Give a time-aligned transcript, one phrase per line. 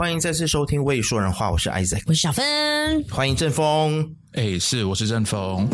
[0.00, 4.10] 欢迎再次收听《未说人话》，我是 Isaac，我是小芬，欢迎阵风。
[4.32, 5.68] 哎，是，我是阵风。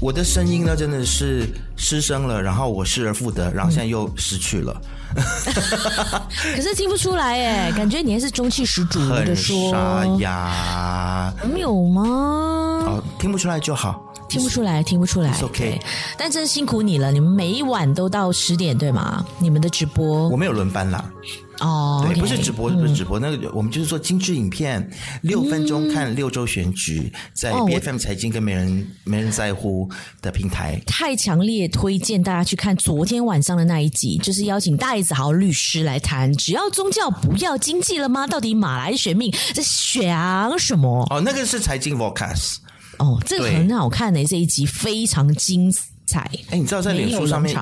[0.00, 4.80] 我的声音呢，真的是失声了，然后我失而复得，然后现在又失去了。
[6.54, 9.72] 可是听不出来耶，感觉你还是中气十足的说。
[9.72, 11.34] 沙哑？
[11.52, 12.57] 没有吗？
[12.88, 15.30] 哦，听不出来就好，听不出来，听不出来。
[15.42, 15.78] OK，
[16.16, 19.24] 但真辛苦你了，你们每一晚都到十点对吗？
[19.38, 21.12] 你们的直播我没有轮班啦。
[21.60, 24.88] 哦，对，okay, 不是直播，不是直播，嗯、那个我们就是做精致影片，
[25.22, 29.90] 六分钟看六周选举，嗯、在 BFM 财经跟没人、哦、没人在乎
[30.22, 30.80] 的平台。
[30.86, 38.24] 太强烈推荐大家去看昨天晚上的那一集，就是邀请戴子豪律师来谈，只要宗教不要经济了吗？
[38.24, 41.04] 到底马来选命在想什么？
[41.10, 42.58] 哦，那个是财经 Vocus
[42.98, 45.72] 哦，这个很好看的、欸、这一集非常精
[46.06, 46.30] 彩。
[46.50, 47.56] 哎，你知道在脸书上面，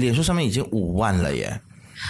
[0.00, 1.60] 脸书上面已经五万了耶。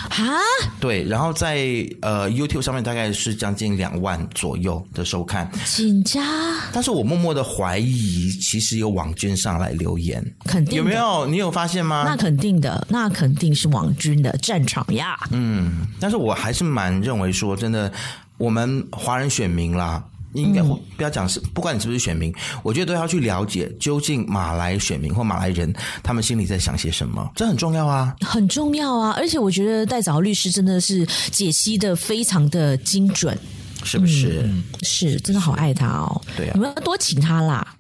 [0.08, 0.40] 啊，
[0.80, 1.56] 对，然后在
[2.00, 6.24] 呃 YouTube 上面大概是将近两万左右的收看，紧张。
[6.72, 11.26] 但是我默默的怀疑，其实有网军上来留言，肯定有没有？
[11.26, 12.02] 你有发现吗？
[12.04, 15.16] 那肯定的，那肯定是网军的战场呀。
[15.30, 17.92] 嗯，但是我还是蛮认为说，真的，
[18.36, 20.02] 我们华人选民啦。
[20.34, 22.32] 应该不要讲是，不管你是不是选民，
[22.62, 29.14] 我觉得都要去了解究竟马来选民或马来人他们心里在想些什么，这很重要啊，很重要啊！
[29.16, 33.38] 而且我觉得戴子豪律师真的是解析的非常的精准，
[33.84, 34.42] 是不是？
[34.44, 36.20] 嗯、是，真的好爱他哦。
[36.36, 37.74] 对啊，你们要多请他啦。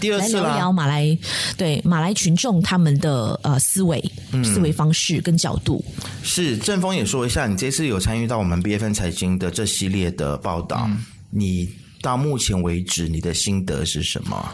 [0.00, 1.18] 第二次来聊聊马来
[1.56, 5.84] 对马来群众他们的呃思维、嗯、思维方式跟角度。
[6.22, 10.84] 是，正峰也说一下，你这次有参与到我们 B F N 财经的这系列的报道。
[10.86, 11.68] 嗯你
[12.00, 14.52] 到目前为止，你的心得是什么？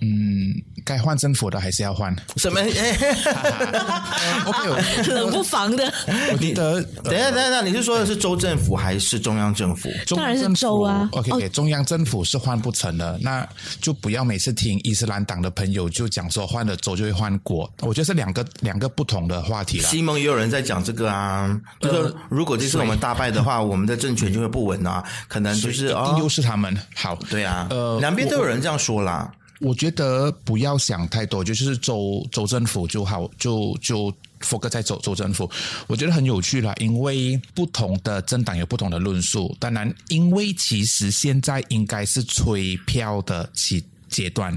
[0.00, 0.54] 嗯，
[0.84, 2.14] 该换政府的还是要换。
[2.36, 2.60] 什么？
[4.46, 5.92] OK，冷不防的。
[6.32, 9.90] 我记得，等一下，等一下，你是说的是州政府还是中央政府？
[10.10, 11.08] 当然是州啊。
[11.12, 13.46] OK，给中央政府是换不成的，那
[13.80, 17.68] 就不要每次听伊斯兰党的朋友就讲说换了州就会换国。
[17.80, 19.88] 我觉得是两个两个不同的话题了。
[19.88, 26.76] 西蒙也有人在讲这个啊，就是如果这次我们大败的话，我们的政权就会不稳啊，可能就是一定又是他们。
[26.94, 29.30] 好，对啊，呃，两边都有人这样说啦。
[29.60, 35.50] 我觉得不要想太多，就是州州政府就好，就就福哥在州州政府。
[35.86, 39.56] 我觉得很有趣啦，因为不同的政党有不同的论述。
[39.58, 44.56] 当然，因为其实现在应该是催票的期阶段，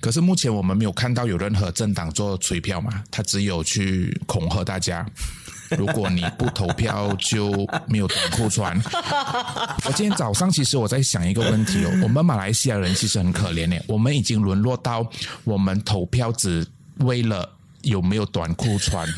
[0.00, 5.04] 可是目前我们没有看到有任何政党做催票嘛，他只有去恐吓大家。
[5.78, 8.76] 如果你不投票，就没有短裤穿。
[9.84, 15.08] 我今天早上其实我在想一个问题哦，我们马来西亚人其实很可怜诶，我们已经沦落到
[15.44, 16.66] 我们投票只
[16.98, 17.48] 为了
[17.82, 19.06] 有没有短裤穿。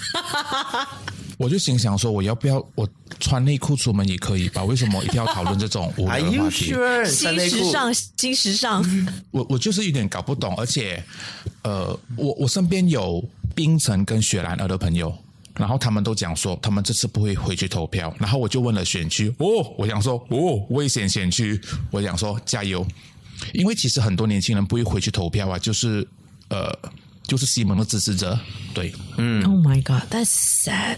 [1.38, 2.88] 我就心想说，我要不要我
[3.20, 4.64] 穿内裤出门也可以吧？
[4.64, 7.04] 为什么一定要讨论这种无聊的话题？Sure?
[7.06, 8.84] 新时尚，新时尚。
[9.31, 11.00] 我我就是有点搞不懂，而且
[11.62, 13.22] 呃，我我身边有
[13.54, 15.16] 冰城跟雪兰莪的朋友。
[15.58, 18.14] 然后他们都讲说，他们这次不会回去投票。
[18.19, 21.60] 然后我就问了选区，哦，我想说，哦，危险选区，
[21.91, 22.86] 我想说加油，
[23.52, 26.06] 因为其实很多年轻人不会回去投票啊，就是
[26.48, 26.72] 呃，
[27.28, 28.37] 就是西蒙的支持者，
[28.72, 30.97] 对，嗯，Oh my God，that's sad。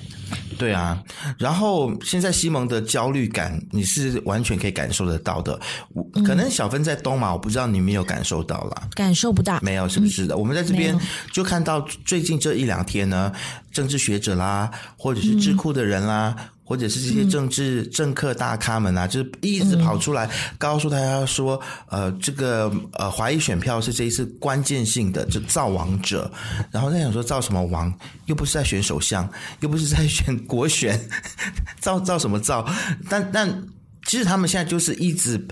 [0.57, 1.03] 对啊，
[1.39, 5.59] 然后现在西蒙的焦虑感，你是完全可以感受得到的。
[5.93, 10.37] 我可能小芬在东马，我不知道你没有感受到啦，感受不到，没有，是不是的？
[10.37, 10.97] 嗯、我们在这边
[11.33, 13.33] 就看到最近这一两天呢，
[13.73, 16.37] 政治学者啦，或者是智库的人啦。
[16.71, 26.31] 嗯或者是这些政治政客大咖们啊，就是一直跑出来告诉大家说，呃，这个呃华裔选票是这一次关键性的，就造王者。
[26.71, 27.93] 然后在想说造什么王？
[28.27, 30.97] 又不是在选首相，又不是在选国选，
[31.81, 32.65] 造造什么造？
[33.09, 33.65] 但但
[34.07, 35.45] 其实他们现在就是一直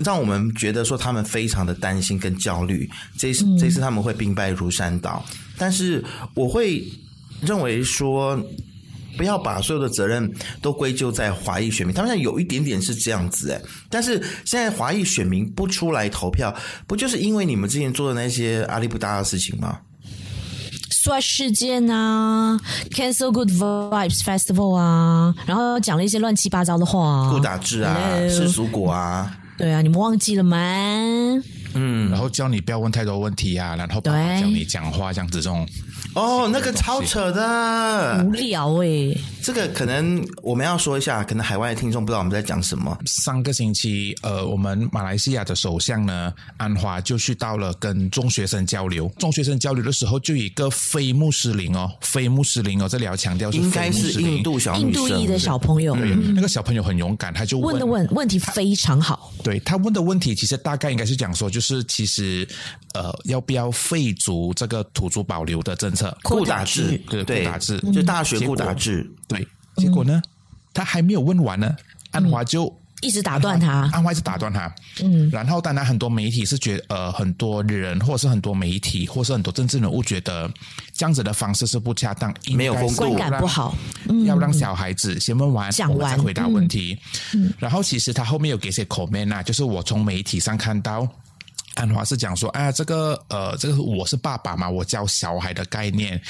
[0.00, 2.90] 让我们觉得说他们非常的担心跟焦虑。
[3.16, 5.24] 这次这次他们会兵败如山倒，
[5.56, 6.04] 但是
[6.34, 6.84] 我会
[7.40, 8.36] 认为说。
[9.16, 10.30] 不要把所有的责任
[10.60, 16.54] 都归咎在华裔选民，他们现在有一点点是这样子诶，但是现在华裔选民不出来投票，
[16.86, 19.78] 不就是因为你们之前做的那些阿里不搭的事情吗？
[20.90, 22.58] 刷事件啊
[22.90, 27.96] ，cancel good vibes festival 啊，然后讲了一些乱七八糟的话，顾打字啊，
[28.28, 30.56] 世俗果啊，对啊，你们忘记了吗？
[31.74, 35.68] 嗯，然后教你不要问太多问题啊，然后爸爸教你讲话这样子这种。
[36.14, 39.20] 哦，那个超扯的，无聊诶、欸。
[39.44, 42.96] 这个可能我们要说一下，可能海外的听众不知道我们在讲什么。
[43.04, 49.06] 上个星期，呃，我们马来西亚的首相呢，安华就去到了跟中学生交流。
[49.18, 55.94] 中学生交流的时候，就一个非穆斯林哦，非穆斯林哦，这里要强调是应该是印度小女生，印度裔的小朋友。
[55.94, 59.30] 对，那个小朋友很勇敢，他就问，问的问问题非常好。
[59.42, 62.48] 对，他问的问题，其实大概应该是讲说，就是其实
[62.94, 66.16] 呃，要不要废除这个土著保留的政策？
[66.22, 69.06] 库达制，对，库达制，就大学库达制。
[69.76, 70.22] 对，结果呢，
[70.72, 71.74] 他还没有问完呢，
[72.10, 74.72] 安华就一直打断他，安华一直打断他。
[75.02, 80.50] 嗯，然后当然很多媒体是觉得，呃，很多人或者是很多媒体，或是很多政治人物觉得
[80.92, 83.76] 这样子的方式是不恰当，没有风度，观感不好。
[84.26, 86.98] 要让小孩子先问完，讲完再回答问题。
[87.34, 91.06] 嗯，然后其实他后面有给些 comment 啊，就是我从媒体上看到。
[91.74, 96.20] 安华是讲说，哎呀，这个呃，这个我是爸爸嘛，我教小孩的概念，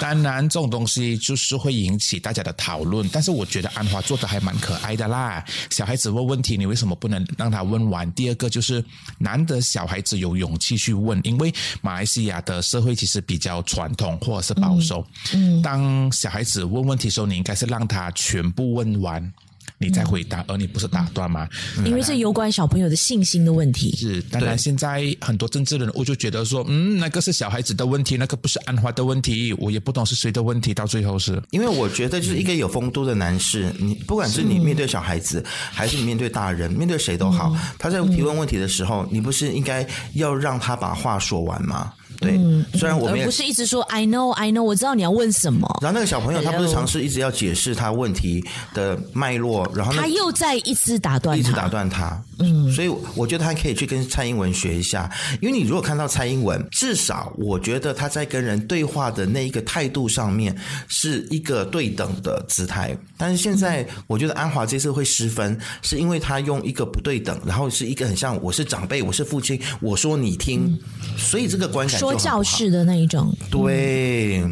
[0.00, 3.08] 当然这种东西就是会引起大家的讨论。
[3.12, 5.44] 但是我觉得安华做的还蛮可爱的啦。
[5.70, 8.10] 小孩子问问题，你为什么不能让他问完？
[8.12, 8.84] 第二个就是
[9.18, 11.52] 难得小孩子有勇气去问，因为
[11.82, 15.06] 马来西亚的社会其实比较传统或者是保守。
[15.34, 19.32] 嗯，当小孩子问问题的时候，你应该是让他全部问完。
[19.78, 21.48] 你在回答，而你不是打断吗？
[21.84, 23.94] 因为这有关小朋友的信心的问题。
[23.96, 30.72] 是，当然现在很多政治人物就觉得说，嗯，那个是小孩子的问题，那个不是安华的问题，我也不懂是谁的问题。
[30.72, 41.92] 到最后是，因为我觉得就是一个有风度的男士，你不管是你面对小孩子，还是你面对大人，面对谁都好，他在提问问题的时候，你不是应该要让他把话说完吗？
[42.20, 42.38] 对，
[42.78, 45.68] 虽然我们不是一直说 I know I know，我知道你要问什么。
[45.80, 52.20] 然后那个小朋友他不是尝试一直要解释他问题的脉络，然后他又再一次打断，一直打断他。
[52.38, 55.10] 嗯，所以我觉得他可以去跟蔡英文学一下，
[55.40, 60.54] 因为你如果看到蔡英文，至少我觉得他在跟人对话的那一个态度上面
[60.86, 62.96] 是一个对等的姿态。
[63.16, 70.78] 但是现在我觉得安华这次会失分，是因为他用一个不对等，然后是一个很像我是长辈，我是父亲，我说你听，
[71.16, 71.98] 所以这个观感。
[71.98, 74.44] 说教式的那一种，对，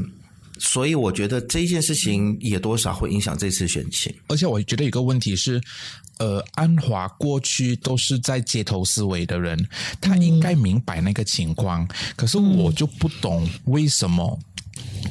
[0.58, 4.14] 所以我觉得这件事情也多少会影响这次选情。
[4.28, 5.60] 而且我觉得有个问题是，
[6.18, 9.68] 呃，安华过去都是在街头思维的人，
[10.00, 14.38] 他应该明白那个情况，可是我就不懂为什么。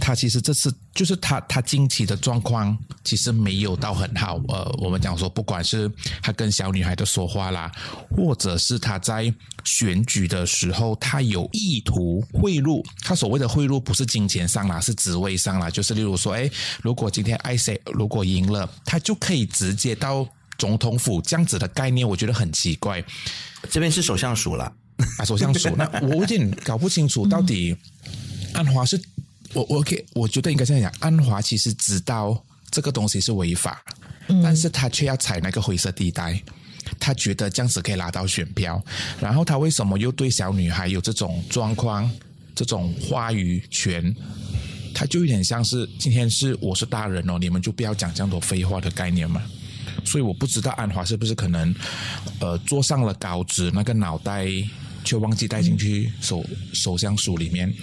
[0.01, 5.89] 他其实这次就是他他近期的状况其实没有到很好，呃，我们讲说不管是
[6.21, 7.71] 他跟小女孩的说话啦，
[8.09, 9.33] 或者是他在
[9.63, 12.83] 选举的时候，他有意图贿赂。
[13.01, 16.49] 他所谓的贿赂不是金钱上啦，是职位上啦，就是例如说，哎，
[16.81, 20.27] 如果今天爱谁如果赢了，他就可以直接到
[20.57, 23.03] 总统府这样子的概念，我觉得很奇怪。
[23.69, 24.71] 这边是首相署了
[25.17, 27.75] 啊，首相署，那 我有点搞不清楚到底
[28.53, 29.01] 安华是。
[29.53, 30.91] 我我可以，我觉得应该这样讲。
[30.99, 33.83] 安华其实知道这个东西是违法，
[34.29, 36.41] 嗯、但是他却要踩那个灰色地带。
[36.99, 38.83] 他觉得这样子可以拿到选票，
[39.19, 42.09] 然后他为什么又对小女孩有这种状况、
[42.55, 44.11] 这种话语权？
[44.91, 49.39] 他就有点像是今天是我是大人哦，你们就不要讲这样多废话的概念嘛。
[50.05, 51.73] 所以我不知道安华是不是可能
[52.39, 54.47] 呃坐上了高职，那个脑袋
[55.03, 57.73] 却忘记带进去手手相署里面。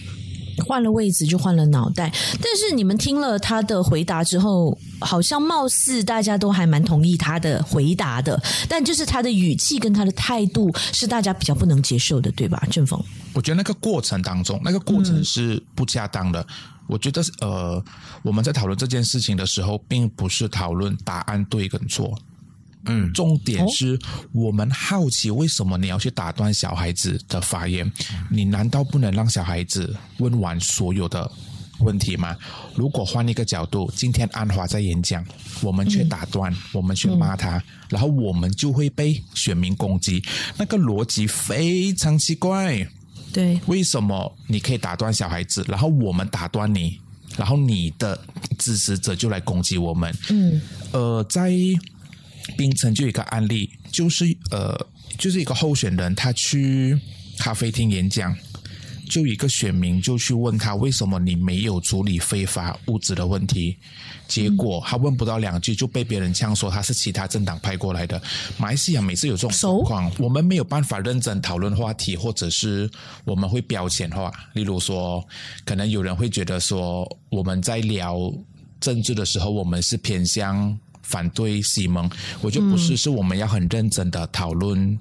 [0.66, 2.12] 换了位置就换了脑袋，
[2.42, 8.38] 但是你们听了他的回答之后，好像貌似大家都还蛮同意他的回答的，
[8.68, 12.62] 但就是他的语气跟他的态度是大家比较不能接受的，对吧？
[12.70, 13.02] 正峰，
[13.32, 16.42] 我觉得那个过程当中，那个过程是不恰当的。
[16.42, 16.46] 嗯、
[16.90, 17.82] 我觉得呃，
[18.22, 22.18] 我们在讨论这件事情的时候，并不是讨论答案对跟错。
[22.86, 23.98] 嗯，重点是
[24.32, 27.90] 我们好奇为什么你要去打断小孩子的发言？
[28.30, 31.30] 你难道不能让小孩子问完所有的
[31.80, 32.34] 问题吗？
[32.74, 35.24] 如果换一个角度，今天安华在演讲，
[35.62, 40.24] 我们却打断，嗯、我们去骂他，嗯、然后我们就会被选民攻击，
[40.56, 42.88] 那个逻辑非常奇怪。
[43.32, 46.98] 对，为什么你可以打断小孩子，然后我们打断你，
[47.36, 48.18] 然后你的
[48.58, 50.14] 支持者就来攻击我们？
[50.30, 50.60] 嗯，
[50.92, 51.52] 呃，在。
[52.56, 54.74] 冰城就有一个案例，就是呃，
[55.16, 56.98] 就是一个候选人，他去
[57.38, 58.34] 咖啡厅演讲，
[59.10, 63.76] 就一个选民就去问他，为什么你没有处理非法物质的问题？
[64.28, 68.22] 结果他问不到两句就被别人呛说他是其他政党派过来的。
[68.56, 72.88] 马来西亚每次有这种情况，我们没有办法认真讨论话题，或者是
[73.24, 75.22] 我们会标签化，例如说，
[75.66, 78.32] 可能有人会觉得说我们在聊
[78.80, 80.78] 政治的时候，我们是偏向。
[81.02, 82.08] 反对西蒙，
[82.40, 84.96] 我就不是，是我们要很认真的讨论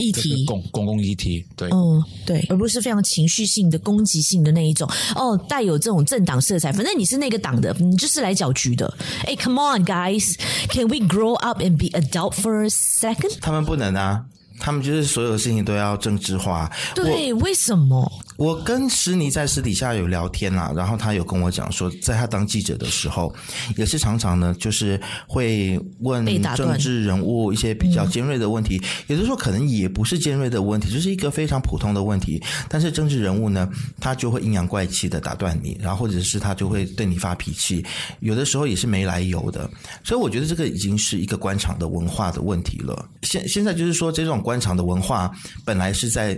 [0.00, 4.90] 议题，公公共议题，对，嗯，对，而不是非常情绪性的、攻击性的那一种。
[5.14, 8.92] 哦，带有这种政党色彩，反正你是那个党的，你就是来搅局的。
[9.26, 10.34] 哎，Come on, guys,
[10.70, 13.36] can we grow up and be adult for a second？
[13.40, 14.24] 他们不能啊。
[14.62, 16.70] 他们就是所有事情都要政治化。
[16.94, 18.12] 对，为什么？
[18.40, 23.32] 我跟施妮在私底下有聊天啦，然后他有跟我讲说，在他当记者的时候，
[23.76, 26.24] 也是常常呢，就是会问
[26.56, 32.42] 政治人物一些比较尖锐的问题，也就是说，可能也不是尖锐的问题，就是一个非常普通的问题。
[32.66, 33.68] 但是政治人物呢，
[34.00, 37.84] 他就会阴阳怪气的打断你，然后或者是他就会对你发脾气，
[38.20, 39.70] 有的时候也是没来由的。
[40.02, 43.06] 所以我觉得这个已经是一个官场的文化的问题了。
[43.20, 44.30] 现现在就是说这种。
[44.40, 45.30] 官场的文化
[45.66, 46.36] 本来是在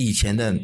[0.00, 0.58] 以前的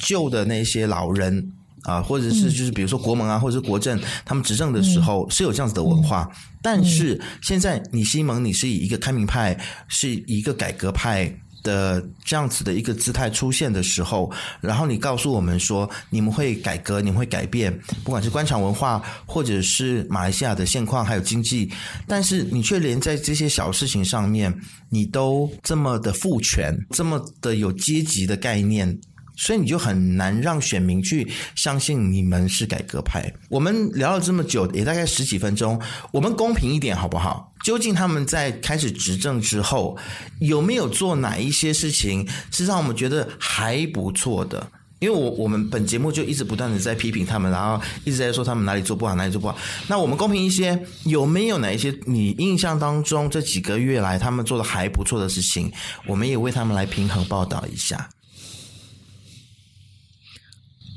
[0.00, 1.52] 旧的那些老人
[1.82, 6.28] 啊，或者是就是比如说国盟啊，或者是国政他们执政的时候是有这样子的文化，
[6.60, 11.40] 但是现在你西蒙你是以一个开明派，是一个改革派。
[11.64, 14.30] 的这样子的一个姿态出现的时候，
[14.60, 21.68] 然后你告诉我们说你们会改革，你们会改变，不管是官场文化，或者是马来西亚的现况，还有经济，
[22.06, 24.54] 但是你却连在这些小事情上面，
[24.88, 28.96] 你都这么的父权，这么的有阶级的概念。
[29.36, 33.32] 所以你就很难让选民去相信你们是改革派。
[33.48, 35.80] 我们聊了这么久，也大概十几分钟，
[36.12, 37.52] 我们公平一点好不好？
[37.64, 39.96] 究竟他们在开始执政之后，
[40.40, 44.70] 有没有做哪一些事情是让我们觉得还不错的？
[45.00, 49.56] 因为我我们本节目就一直不断的在批评他们，然后一直在说他们哪里做不好，哪里做不好。
[49.86, 55.70] 那我们公平一些，有没有哪一些你印象当中这几个月来他们做的还不错的事情？
[56.06, 58.08] 我们也为他们来平衡报道一下。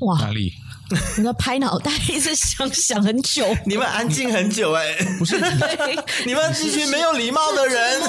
[0.00, 0.18] 哇！
[0.20, 0.52] 哪里？
[1.18, 3.44] 你要拍脑袋，一直想想很久。
[3.66, 5.36] 你们安静很久哎、欸，不是？
[6.24, 8.00] 你们 这群没有礼貌的人。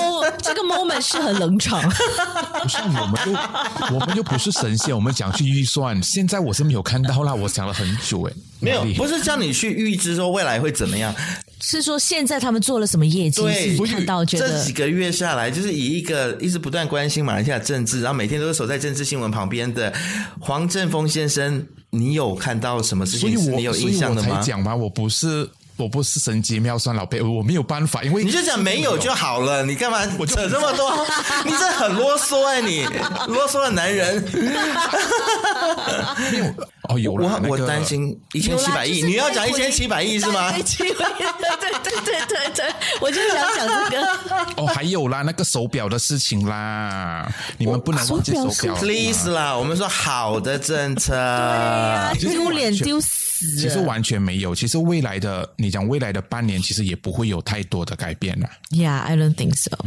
[0.42, 1.82] 这个 moment 是很冷场。
[1.82, 3.32] 不是我们就
[3.96, 6.02] 我们就不是神仙，我们讲去预算。
[6.02, 11.14] 现在我是没有看到啦，我想了很久哎，没有，不是叫你去预知说未来会怎么样。
[11.62, 13.42] 是说现在他们做了什么业绩？
[13.42, 19.94] 对，是看到觉得这几个月下来，就是以一个一直不断关心马来西亚政治，然后每天都是守在政治新闻旁边的
[20.40, 24.30] 黄振峰先生，你有看到什么事情是你有印象的吗？
[24.32, 24.76] 我才讲吧？
[24.76, 25.50] 我不是。
[25.80, 31.06] 我不是神机妙算老辈，我没有办法，因为你就讲没有就好了，你干嘛扯这么多？
[31.46, 32.84] 你这很啰嗦哎，你
[33.28, 34.22] 啰嗦的男人。
[36.32, 36.46] 没有
[36.90, 40.52] 哦，有我我担心一千七百亿，你要讲一千七百亿是吗？
[40.52, 40.96] 对对对
[42.04, 44.06] 对对对，我就想讲这个。
[44.58, 53.29] 哦，还有啦，那个手表的事情啦，你们不能忘记手表，please 啦，我们说好的政策，对呀，丢脸丢死。
[53.58, 58.50] 其实完全没有，其实未来的你讲未来的半年，其实也不会有太多的改变了。
[58.72, 59.78] Yeah, I don't think so。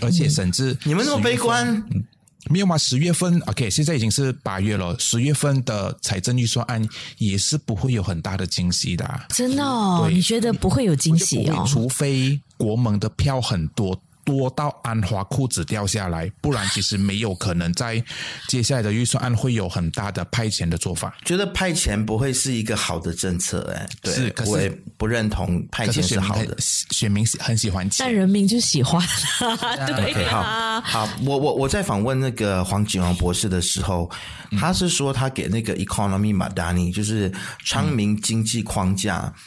[0.00, 2.02] 而且甚至你们那么悲观，嗯，
[2.50, 2.76] 没有吗？
[2.78, 6.86] 十月份，OK，现在已经是八月了，十月份的财政预算案
[7.18, 9.20] 也是不会有很大的惊喜的。
[9.28, 10.08] 真的哦？
[10.10, 11.64] 你觉得不会有惊喜哦？
[11.68, 14.00] 除非国盟的票很多。
[14.32, 18.02] 多到安华裤子掉下来，不然其实没有可能在
[18.48, 21.14] 接下来的预算案会有很大的派钱的做法。
[21.24, 26.56] 觉得派钱不会是一个好的政策，哎，对，是，可是我也不认同派钱是好的。
[26.58, 29.06] 选民很喜欢钱，但人民就喜欢。
[29.86, 34.10] 对，okay, 好，好，我我我在访问那个黄景荣博士的时候，
[34.58, 37.30] 他是说他给那个 Economy Madani，就是
[37.64, 39.30] 昌明经济框架。
[39.36, 39.42] 嗯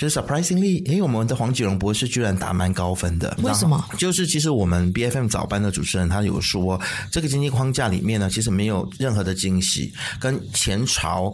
[0.00, 3.36] 就是 surprisingly，诶，我们的黄锦荣博士居然打蛮高分的。
[3.42, 3.84] 为什么？
[3.98, 6.80] 就是其实我们 BFM 早班的主持人他有说，
[7.12, 11.30] 这个经济框架里面呢，其实没有任何的惊喜，跟前朝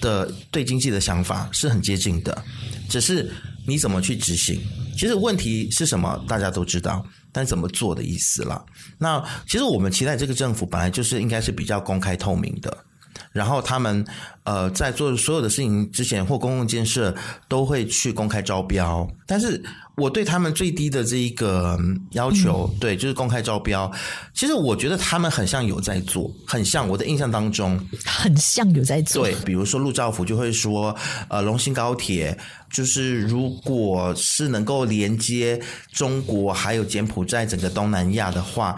[0.00, 2.44] 的对经济的想法是很接近的，
[2.88, 3.28] 只是
[3.66, 4.60] 你怎么去执行。
[4.96, 8.64] 其实问题是什么，大家都知道，但怎么做的意思了。
[8.96, 12.84] 那其实我们期待这个政府本来就是应该是比较公开透明的。
[13.32, 14.04] 然后他们
[14.44, 17.14] 呃在做所有的事情之前或公共建设
[17.48, 19.62] 都会去公开招标，但是
[19.96, 21.78] 我对他们最低的这一个
[22.10, 23.90] 要求，嗯、对，就是公开招标。
[24.32, 29.24] 其实我觉得他们很像有在做，很像我的印象当中很像有在做。
[29.24, 30.94] 对，比如说陆兆福就会说，
[31.28, 32.36] 呃，龙兴高铁
[32.70, 35.60] 就是如果是能够连接
[35.92, 38.74] 中国还有柬埔寨整个东南亚的话。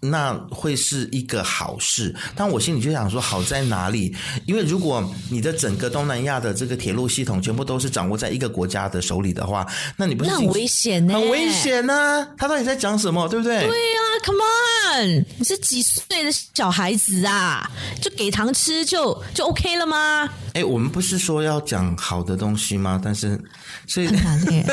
[0.00, 4.14] 那会是一个好事，但我心里就想说，好在哪里？
[4.46, 11.14] 因为如果你的整个东南亚的这个铁路系统全部都是掌握在一个国家的手里的话，那你不是很危险呢？
[11.14, 12.26] 很危险呢！
[12.36, 13.28] 他到底在讲什么？
[13.28, 13.66] 对不对？
[13.66, 17.68] 对呀，Come on，你是几岁的小孩子啊？
[18.00, 20.28] 就给糖吃就就 OK 了吗？
[20.54, 23.00] 哎，我们不是说要讲好的东西吗？
[23.02, 23.40] 但是
[23.88, 24.64] 所以很难耶，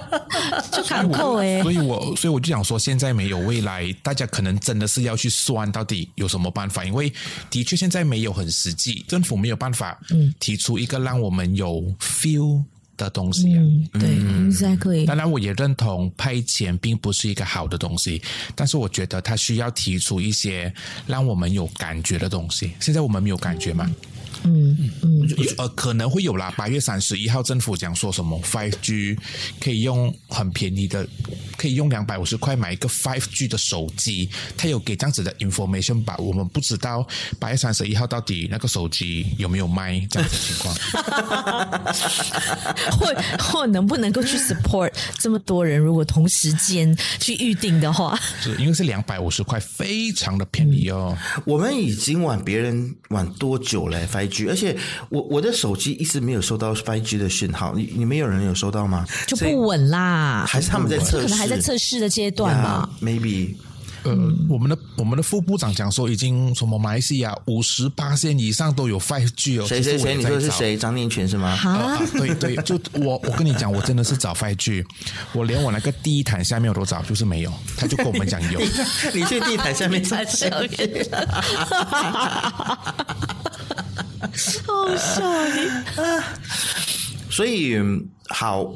[0.70, 1.62] 就卡扣哎。
[1.62, 7.12] 所以我所以我就想说，现在没有未来，大家可能真的是要去算到底有什么办法，因为
[7.50, 9.98] 的确现在没有很实际，政府没有办法
[10.38, 12.62] 提出一个让我们有 feel。
[13.00, 15.06] 的东西啊，嗯、对，应该可以。
[15.06, 18.20] 当然，我也认同派钱并不是一个好的东西，
[18.54, 20.70] 但是我觉得他需要提出一些
[21.06, 22.72] 让我们有感觉的东西。
[22.78, 23.86] 现在我们没有感觉吗？
[23.88, 24.09] 嗯
[24.44, 25.28] 嗯嗯，
[25.58, 26.52] 呃，可能会有啦。
[26.56, 29.16] 八月三十一号，政府讲说什么 Five G
[29.60, 31.06] 可以用很便宜的，
[31.56, 34.28] 可以用两百五十块买一个 Five G 的手机。
[34.56, 36.16] 他有给这样子的 information 吧？
[36.18, 37.06] 我们不知道
[37.38, 40.74] 八月三十一号到底那个手机有没有卖这样子的情况，
[42.92, 45.78] 或或能不能够去 support 这么多人？
[45.78, 51.16] 如果同时间去预定的话，是因为是两百五十块，非常的便宜哦。
[51.44, 54.76] 我们已经晚别人晚多久嘞？Five G，而且
[55.10, 59.04] 我我的手机一直没有收到 5G 的讯号，你你们有人有收到吗？
[59.26, 61.24] 就不稳啦，还是他们在测试？
[61.24, 62.88] 可能还在测试的阶段吧。
[63.00, 63.54] Yeah, maybe，
[64.04, 64.16] 呃，
[64.48, 69.66] 我们的我们的副部长讲说，已经什么马来西亚五十八线以上都有 5G 哦。
[69.66, 70.14] 谁谁谁？
[70.14, 70.74] 你说是谁？
[70.76, 71.50] 张念群是吗？
[71.50, 74.84] 啊、呃，对对，就我我跟你讲，我真的是找 5G，
[75.32, 77.52] 我连我那个地毯下面我都找，就是没有。
[77.76, 78.60] 他就跟我们讲有，
[79.12, 80.16] 你去地毯下面找。
[84.66, 85.24] 好笑
[86.02, 86.24] 啊！
[87.30, 87.78] 所以
[88.28, 88.72] 好，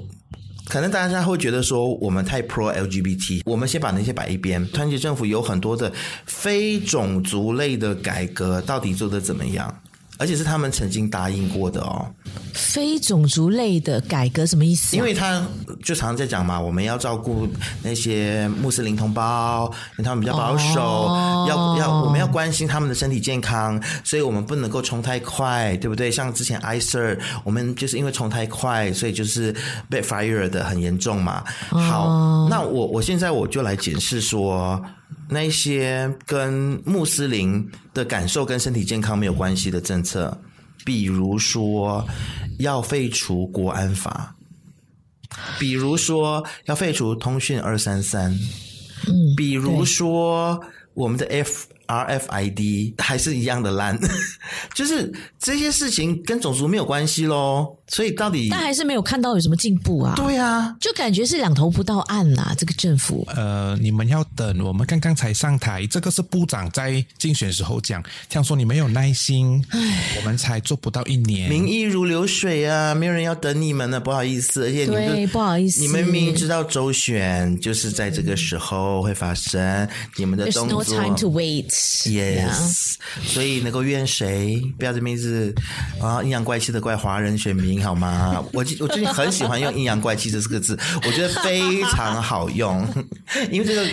[0.69, 4.67] 可能大家会觉得说我们太 pro LGBT，我们先把那些摆一边。
[4.69, 5.93] 团结政府有很多的
[6.27, 9.73] 非种族类的改革，到底做得怎么样？
[10.17, 12.07] 而且是他们曾经答应过的哦。
[12.53, 14.99] 非种族类的改革什么意思啊？
[14.99, 15.45] 因为他
[15.85, 17.47] 就常常在讲嘛，我们要照顾
[17.83, 26.11] 那些穆斯林同胞，因为他们比较保守，哦、要要我们要关心他们的身体健康，所以我们不能够冲太快，对不对？
[26.11, 29.55] 像之前 ISER，我们就是因为冲太快，所以就是
[29.89, 31.45] 被 fire 的很严重嘛。
[31.69, 34.83] 好，哦、那我我现在我就来解释说。
[35.29, 36.53] 那些跟
[36.85, 40.37] 穆斯林的感受跟身体健康没有关系的政策，
[40.85, 42.05] 比如说
[42.59, 44.34] 要废除国安法，
[45.59, 48.31] 比如说要废除通讯二三三，
[49.07, 50.61] 嗯，比如说
[50.95, 51.67] 我们的 F。
[51.87, 53.95] RFID 还是一样的烂，
[54.73, 60.15] 就是这些事情跟种族没有关系喽，所以到底但还是没有看到有什么进步啊？
[60.17, 62.55] 对啊，就感觉是两头不到岸啦。
[62.57, 81.71] 这个政府，呃，你们要等，我们刚刚才上台，这个是部长在竞选时候讲，这样说你没有耐心，唉我们才做不到一年，民意如流水啊，没有人要等你们呢，不好意思，而且你们对不好意思，你们明明知道周选就是在这个时候会发生，你们的动作 There's no time to wait.
[82.05, 84.63] Yes，所以能够怨谁？
[84.79, 85.55] 不要这么一直
[86.01, 88.43] 啊阴阳怪气的怪华人选民好吗？
[88.53, 92.87] 我我最近很喜欢用阴阳怪气这四个字，我觉得非常好用，
[93.51, 93.87] 因为这个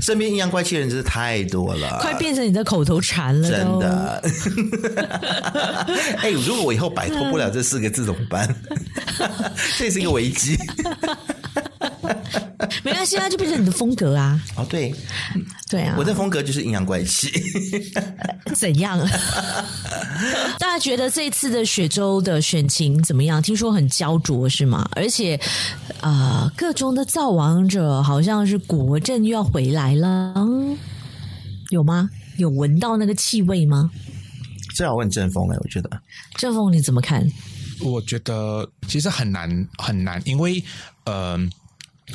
[0.00, 3.48] 身边阴阳怪气的人真是太多了，快变成你的口头禅了。
[3.50, 4.22] 真的，
[6.22, 8.48] 哎，如果我以后摆脱不了这四个字怎么办？
[9.78, 10.58] 这是一个危机。
[12.84, 14.38] 没关系啊，就变成你的风格啊！
[14.56, 14.94] 哦，对，
[15.70, 17.32] 对啊，我的风格就是阴阳怪气。
[18.54, 18.98] 怎样？
[20.60, 23.40] 大家觉得这次的雪州的选情怎么样？
[23.40, 24.86] 听说很焦灼是吗？
[24.94, 25.34] 而且
[26.02, 30.34] 啊、呃，各中的造王者好像是国政又要回来了，
[31.70, 32.10] 有吗？
[32.36, 33.90] 有闻到那个气味吗？
[34.76, 35.88] 这要问阵风哎，我觉得
[36.36, 37.26] 阵风你怎么看？
[37.80, 40.62] 我觉得其实很难很难，因为
[41.06, 41.38] 呃。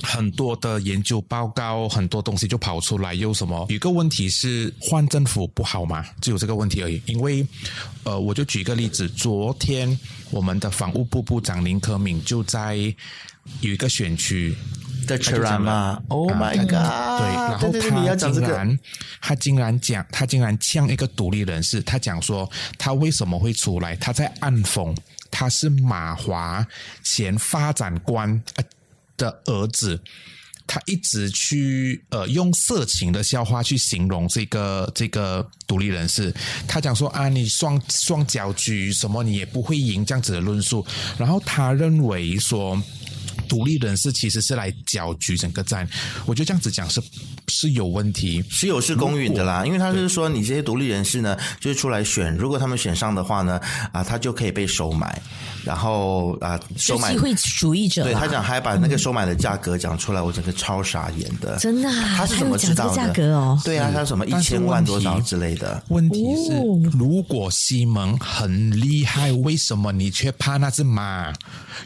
[0.03, 3.65] 很多的研究报告，很多东西就跑出来，又什么？
[3.69, 6.05] 有一个问题是换政府不好吗？
[6.21, 7.01] 只有这个问题而已。
[7.07, 7.45] 因为，
[8.03, 9.99] 呃，我就举一个例子，昨天
[10.29, 14.55] 我们的房屋部部长林可敏就在有一个选区
[15.07, 16.69] 的车站嘛，Oh my God！
[16.69, 18.79] 对，然后他竟然
[19.19, 22.47] 他竟然讲，他竟然呛一个独立人士，他讲说
[22.77, 23.95] 他为什么会出来？
[23.95, 24.95] 他在暗讽
[25.31, 26.63] 他是马华
[27.03, 28.29] 前发展官。
[28.55, 28.63] 呃
[29.19, 29.99] 的儿子，
[30.65, 36.33] 他一直去呃用色情的笑话去形容这个这个独立人士，
[36.67, 40.85] 他讲说啊，你双双脚举什么你也不会赢这样子的论述，
[41.17, 42.81] 然后他认为说
[43.47, 45.87] 独立人士其实是来搅局整个战，
[46.25, 47.01] 我觉得这样子讲是
[47.47, 49.65] 是有问题，是有失公允的啦。
[49.65, 53.59] 因为他就是说，你这些独立人士呢，就是出来选，如果他们选上的话呢，
[53.91, 55.21] 啊，他就可以被收买，
[55.65, 58.03] 然后啊，收买机会主义者。
[58.03, 61.57] 对，他讲还把那个收买的价格讲出来，嗯、我整个超傻眼的。
[61.57, 62.15] 真的、啊？
[62.17, 62.95] 他是怎么知道的？
[62.95, 63.59] 价格哦？
[63.65, 65.83] 对啊，他什么一千万多少之类的？
[65.89, 71.33] 问题是，哦、如果西蒙很厉害，为什么你却怕那只马？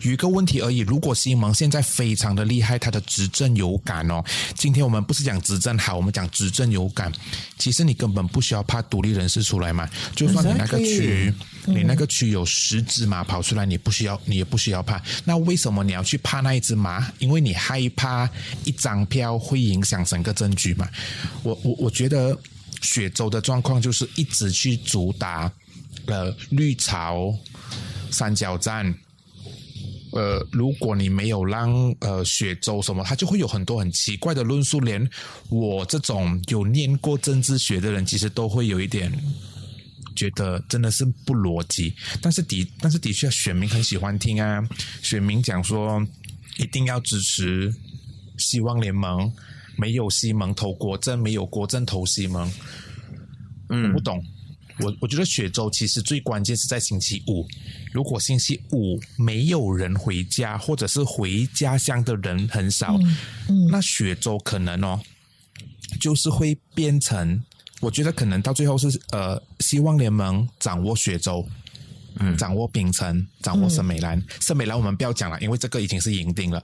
[0.01, 0.79] 有一个问题而已。
[0.79, 4.23] 如果西蒙现在非常的厉害，他的执政有感哦。
[4.53, 7.12] 今天我们不是讲执政好，我们讲执政有感。
[7.58, 9.89] 其实你根本不需要怕独立人士出来嘛。
[10.15, 11.34] 就算你那个区，
[11.65, 15.01] 你那个区有十只马跑出来，你不需要，你也不需要怕。
[15.25, 17.12] 那为什么你要去怕那一只马？
[17.17, 18.29] 因为你害怕
[18.65, 20.88] 一张票会影响整个政局嘛。
[21.41, 22.38] 我我我觉得
[22.82, 25.51] 雪州的状况就是一直去主打
[26.06, 27.34] 呃绿潮
[28.12, 28.93] 三角战。
[30.13, 35.10] 呃，如果你没有让呃雪州什么，他就会有很多很奇怪的论述，连
[35.49, 39.12] 我这种有念过政治学的人，其实都会有一点
[40.15, 41.93] 觉得真的是不逻辑。
[42.21, 44.63] 但是的，但是的确选民很喜欢听啊，
[45.02, 46.06] 选民讲说
[46.58, 47.73] 一定要支持
[48.38, 49.34] 希望联盟，
[49.78, 52.52] 没有西蒙投国政，没有国政投西蒙，
[53.69, 54.23] 嗯，不懂。
[54.79, 57.47] 我我觉得雪州其实最关键是在星期五，
[57.91, 63.17] 如果星期五没有人回家，或者是回家乡的人很少，嗯
[63.49, 64.99] 嗯、那雪州可能哦，
[65.99, 67.43] 就是会变成，
[67.81, 71.47] 我觉得可能到最后是呃，希望联盟掌握雪州，
[72.19, 76.63] 嗯，掌握槟城，掌握森美兰，森、嗯、美兰我们不要讲了，因为这个已经是赢定了。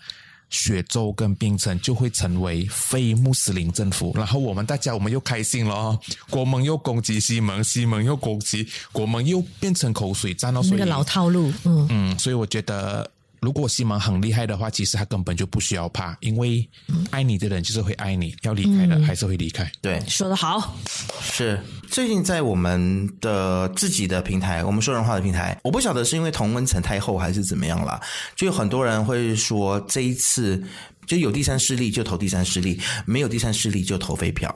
[0.50, 13.10] 雪州跟槟城就会成为非穆斯林政府，然后我们大家我们又开心了哦，国盟又攻击西盟，西盟又攻击国盟，又变成口水战了，那个老套路，嗯嗯，所以我觉得。
[13.42, 16.68] 如果西蒙很厉害的话，其实他根本就不需要怕，因为
[17.10, 19.64] 爱你的人就是会爱你，要离开的还是会离开。
[19.64, 20.76] 嗯、对，说得好。
[21.22, 28.02] 是最近在我们的自己的平台，我们说人话的平台，我不晓得是因为同温层太厚还是怎么样啦，
[28.36, 30.62] 就有很多人会说这一次
[31.06, 34.54] 就有第三势力就投第三势力，没有第三势力就投废票。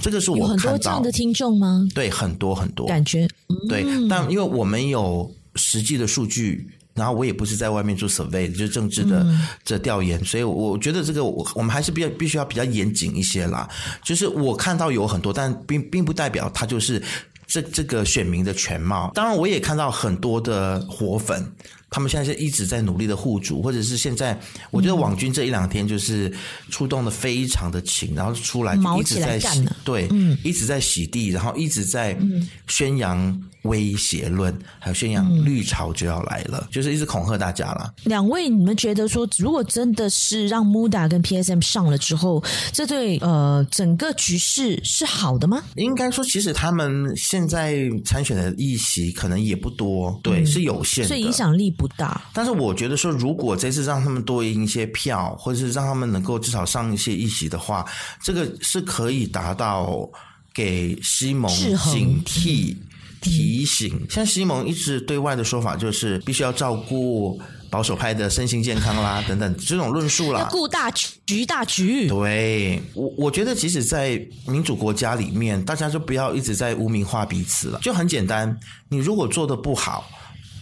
[0.00, 1.86] 这个是我看到很多这样的听众吗？
[1.94, 3.28] 对，很多很多感觉。
[3.48, 6.68] 嗯、对，但因为我们有实际的数据。
[6.96, 9.24] 然后我也不是在外面做 survey，就是政治的
[9.62, 13.68] 这调研，嗯、所以我觉得这个我我们还是比较必须要比较严谨一些啦。
[14.02, 17.02] 就是我看到有很多，但并并不代表他就是
[17.46, 19.12] 这这个选民的全貌。
[19.14, 21.46] 当然，我也看到很多的活粉，
[21.90, 24.38] 他们现在是一直在努力的护主，或者是现在
[24.70, 26.32] 我觉得网军这一两天就是
[26.70, 32.18] 出动的非常的勤，然后出来就一直在洗，对，嗯、一直在洗地，然后一直在
[32.66, 33.38] 宣扬。
[33.66, 37.92] 威胁论，还有宣扬绿潮就要来了，嗯、就是一直恐吓大家了。
[38.04, 45.62] 两位，你们觉得说，如果真的是让 MUDA 跟 PSM 上了之后，这对呃整个局势是好的吗？
[45.74, 52.20] 应该说，其实他们现在参选的议席可能也不多，对，嗯、是有限的，所以影响力不大。
[52.32, 57.84] 但是我觉得说，如果这次让他们多赢一些票，或者是让他们能够至少上一些议席的话，
[58.22, 60.08] 这个是可以达到
[60.54, 62.76] 给西蒙警惕。
[63.20, 70.48] 提醒，像西蒙一直对外的说法就是必须要照顾保守派的身心健康啦， 等等这种论述啦。
[70.50, 72.08] 顾大局，大局。
[72.08, 77.80] 对，我我觉得即使在民主国家里面，大家就不要一直在污名化彼此了。
[77.82, 80.08] 就很简单，你如果做的不好，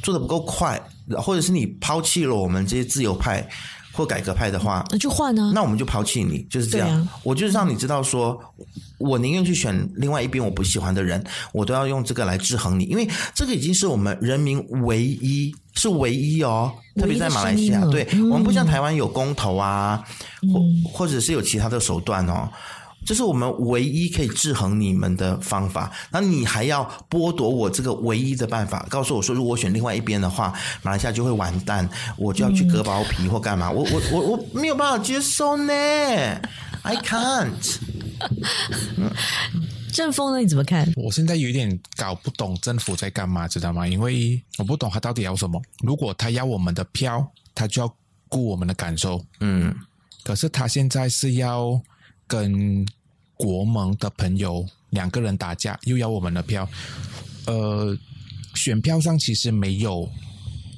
[0.03, 0.81] 做的不够快，
[1.19, 3.47] 或者是你抛弃了我们这些自由派。
[3.95, 5.53] 或改革派的话，那就换啊。
[5.55, 6.91] 那我们就抛弃你，就是这样。
[6.91, 8.55] 啊、我就是让你知道说，说
[8.99, 16.73] 我宁愿去选另外一边我不喜欢的人，我都要用这个来制衡你，因为这个已经是我们人民唯一，是唯一哦。
[16.97, 20.05] 特别在马来西亚，对、嗯、我们不像台湾有公投啊，
[20.43, 20.61] 嗯、或
[20.93, 22.49] 或者是有其他的手段哦。
[23.05, 33.69] 这是我们唯一可以制衡你们的方法，那你还要剥夺我这个唯一的办法，告诉我说，如果我选另外一边的话，马来西亚就会完蛋，我就要去割包皮或干嘛？
[33.69, 35.73] 嗯、我我我我没有办法接受呢
[36.83, 37.79] ，I can't。
[39.93, 40.39] 政风呢？
[40.41, 40.91] 你怎么看？
[40.97, 43.87] 我现在有点搞不懂政府在干嘛，知道吗？
[43.87, 45.61] 因为我不懂他到底要什么。
[45.83, 47.97] 如果他要我们的票，他就要
[48.29, 49.23] 顾我们的感受。
[49.41, 49.75] 嗯，
[50.23, 51.81] 可是他现在是要。
[52.27, 52.87] 跟
[53.37, 56.69] 国盟的朋友两个人打架，又要我们的票。
[57.47, 57.97] 呃，
[58.55, 60.09] 选票上其实没有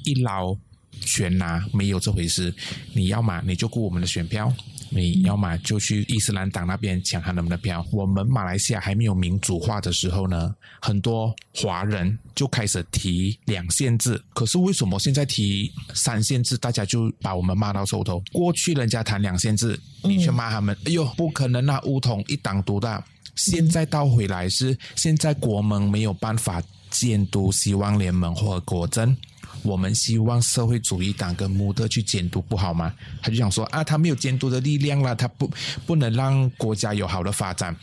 [0.03, 0.57] 一捞
[1.01, 2.53] 全拿，没有这回事。
[2.93, 4.51] 你要嘛，你就顾我们的选票；
[4.89, 7.85] 你要么就去伊斯兰党那边抢他们的票。
[7.91, 14.21] 我们马来西亚还没有民主化的时候呢，很多华人就开始提两县制。
[14.33, 18.23] 可是为什么现在提三县制，大家就把我们骂到臭头？
[18.31, 23.03] 过去人家谈两县制，你却骂他们，哎呦，不可能啊，巫统一党独大。
[23.35, 29.15] 现在倒回来是现在国盟没有办法监督希望联盟或国阵。
[29.63, 32.93] 我们希望社会主义党跟穆特去监督，不好吗？
[33.21, 35.49] 他就想说啊，他没有监督的力量了，他不
[35.85, 37.75] 不能让国家有好的发展。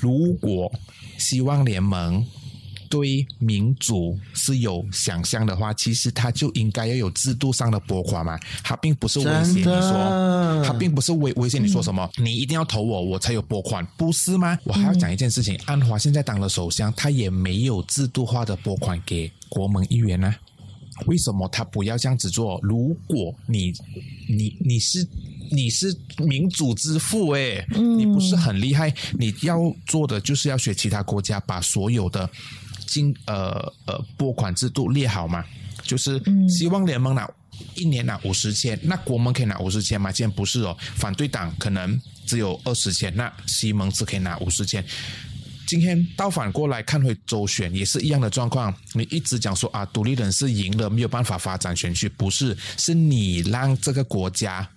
[0.00, 0.72] 如果
[1.18, 2.24] 希望联盟
[2.88, 8.38] 对民主是有想象的话，其实他就应该要有制度上的拨款嘛。
[8.62, 14.56] 他并不是威胁你说，他并不是威威胁你说什么，你一定要投我，我才有拨款，不是吗？
[14.62, 20.32] 我还要讲一件事情，安华现在当了首相，他也没有制度化的拨款给国盟议员呢。
[21.06, 22.60] 为什么他不要这样子做？
[22.62, 23.72] 如果你
[24.28, 25.06] 你你是
[25.50, 27.66] 你是民主之父诶，
[27.98, 28.94] 你不是很厉害？
[29.18, 32.28] 你要做的就是要学其他国家，把所有的
[32.86, 35.44] 经呃呃拨款制度列好嘛。
[35.82, 37.30] 就是希望联盟拿
[37.74, 40.10] 一年拿五十千，那国盟可以拿五十千吗？
[40.10, 44.82] 现在不是哦，反对党可能只有二十千，那西蒙只可以拿五十千。
[45.66, 54.68] 今天倒反过来看回周选也是一样的状况，你一直讲说啊，独立人是赢了没有办法发展选区，不是，是你让这个国家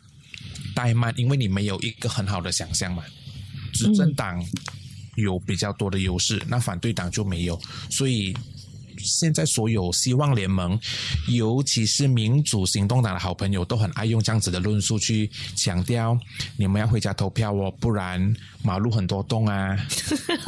[0.76, 3.04] 怠慢，因为你没有一个很好的想象嘛。
[3.73, 4.43] 执政党
[5.15, 8.36] 有比较多的优势，那反对党就没有，所以。
[8.99, 10.79] 现在所有希望联盟，
[11.27, 16.17] 尤其是民主行动党的好朋友，都很爱用这样子的论述去强调，
[16.57, 19.77] 你们要回家投票哦，不然马路很多洞啊，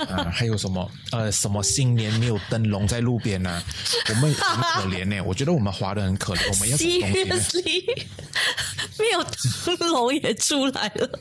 [0.08, 3.64] 啊， 还有什么呃什么新年没有灯笼在路边啊，
[4.10, 5.22] 我们很可怜呢。
[5.24, 7.36] 我觉得我们华人很可怜，我们要什么东西呢？
[9.00, 9.24] 没有
[9.66, 11.20] 灯笼也出来了。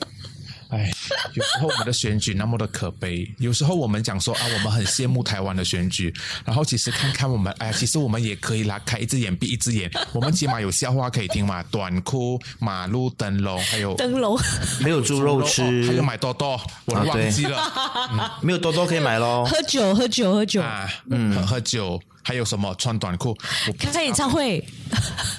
[0.69, 0.91] 哎，
[1.33, 6.13] 有时候我们的选举那么的可悲，有时候我们讲说啊，我们很羡慕台湾的选举，
[6.45, 14.39] 然后其实看看我们，哎呀，其实我们也可以啦，开一只眼闭一只眼，我们起码有笑话可以听嘛，短裤、马路灯笼，还有灯笼，
[14.79, 19.45] 没有猪肉吃，还有买多多，我都忘记了，啊嗯、 没有多多可以买咯。
[19.45, 20.61] 喝酒，喝酒，喝酒。
[20.61, 20.87] 啊，
[21.47, 21.99] 喝酒。
[22.29, 23.35] 还有什么穿短裤？
[23.79, 24.63] 看看演唱会。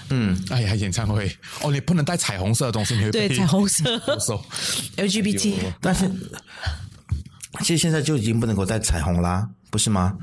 [0.09, 1.31] 嗯，哎呀，演唱会
[1.63, 3.85] 哦，你不能带彩虹色的东西，你会对彩虹色。
[4.97, 6.11] LGBT，但是
[7.61, 10.19] 其实现在就已经不能够带彩虹啦，不是吗？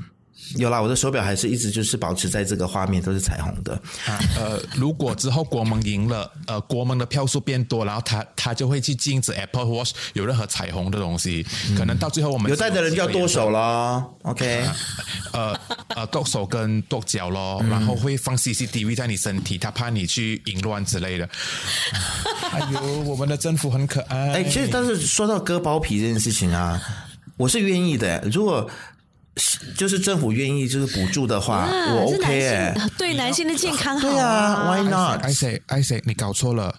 [0.56, 3.74] 有啦，我的手表还是一直就是保持在这个画面都是彩虹的。
[4.06, 14.04] 啊、呃，如果之后国盟赢了，呃，国盟的票数变多，然后他他就会去禁止 Apple Watch 有任何彩虹的东西，嗯、可能到最后我们有戴的人就要剁手了。
[14.22, 14.64] OK，
[15.32, 15.58] 呃
[15.88, 21.28] 呃，剁手跟剁脚咯，嗯、然后会放 CCTV 在你身体，他怕你去淫乱之类的。
[22.50, 24.32] 哎呦，我们的政府很可爱。
[24.32, 26.80] 哎，其实但是说到割包皮这件事情啊，
[27.36, 28.20] 我是愿意的。
[28.32, 28.68] 如果
[29.76, 34.12] 就是政府愿意就是补助的话，啊、我 OK 哎，对男性的健康好、啊。
[34.12, 36.74] 对啊，Why not？I say I say，你搞错了。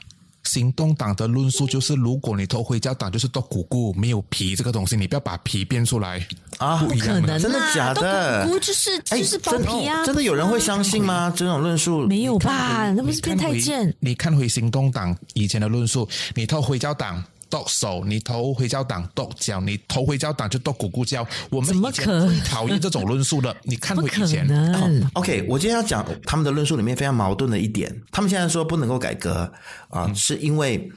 [0.45, 6.25] 行动党的论述就是，如果你投回教党，就是剁骨骨，没有皮这个东西，你不要把皮变出来
[6.57, 6.77] 啊！
[6.77, 8.45] 不可能、啊，真的假的？
[8.45, 10.03] 骨骨就是就是包皮啊！
[10.03, 11.31] 真的有人会相信吗？
[11.35, 12.91] 这种论述没有吧？
[12.93, 13.93] 那不是变态见？
[13.99, 17.23] 你看回行动党以前的论述，你投回教党。
[17.49, 21.25] 剁手，你投回教党剁脚，你投回教党就剁咕咕叫。
[21.49, 23.55] 我们以前最讨厌这种论述的。
[23.63, 24.47] 你看回 以前。
[24.49, 27.93] 哦、OK，我今天要讲他们的论述里面非常矛盾的一点。
[28.11, 29.51] 他们现在说不能够改革
[29.89, 30.89] 啊，嗯、是因为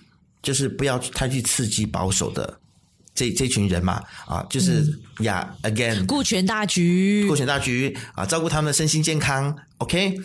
[0.42, 2.58] 就是不要太去刺激保守的
[3.14, 4.84] 这这群人嘛啊，就是
[5.20, 9.56] 呀、嗯 yeah，again，顾全大局，顾全大局啊，照顾他们的身心健康。
[9.78, 10.16] OK。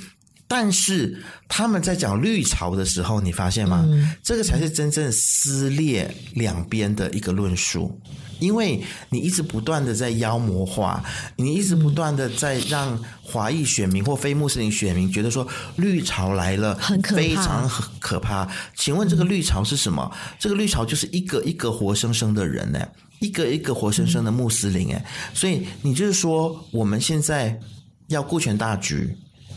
[0.47, 3.85] 但是他们在讲绿潮的时候，你发现吗？
[3.89, 7.99] 嗯、这个才是真正撕裂两边的一个论述，
[8.39, 11.03] 因为你一直不断的在妖魔化，
[11.35, 18.47] 你一直不断的在让华裔选民或非穆斯林选民觉得说绿潮来了，很可怕，非常可怕。
[18.73, 20.09] 请问这个绿潮是什么？
[20.13, 22.87] 嗯、这个绿潮就是一个一个活生生的人呢，
[23.19, 27.59] 一个一个活生生的穆斯林哎，所以你就是说我们现在
[28.07, 29.13] 要顾全大局。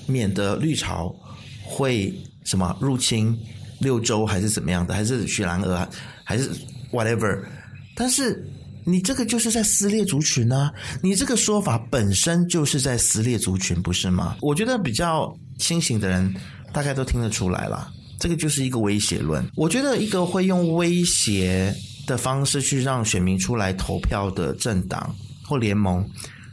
[0.07, 1.15] 免得绿潮
[1.65, 3.37] 会什么入侵
[3.79, 5.87] 六州还是怎么样的，还是雪兰莪，
[6.25, 6.51] 还是
[6.93, 7.39] whatever。
[7.95, 8.47] 但是
[8.85, 10.73] 你这个就是在撕裂族群啊！
[11.03, 14.37] 你这个说法本身就是在撕裂族群，不是吗？
[14.41, 16.35] 我觉得比较清醒的人
[16.73, 19.47] 大概都听得出来了，这个就是一个威胁论。
[19.55, 21.75] 我觉得一个会用威胁
[22.07, 26.09] 的方式去让选民出来投票的政党或联盟。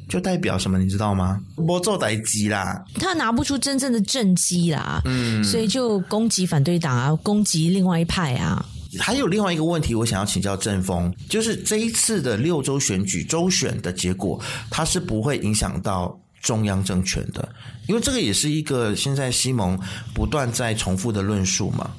[0.08, 1.40] 就代表什么，你知道吗？
[1.56, 8.66] 不做代机啦，他拿不出真正的政绩啦，嗯，所以就攻击反对党啊，攻击另外一派啊，
[9.00, 17.48] 还有另外一个问题，我想要请教正风，就是这一次的六州选举州选的结果，它是不会影响到中央政权的，
[17.88, 19.78] 因为这个也是一个现在西蒙
[20.14, 21.92] 不断在重复的论述嘛。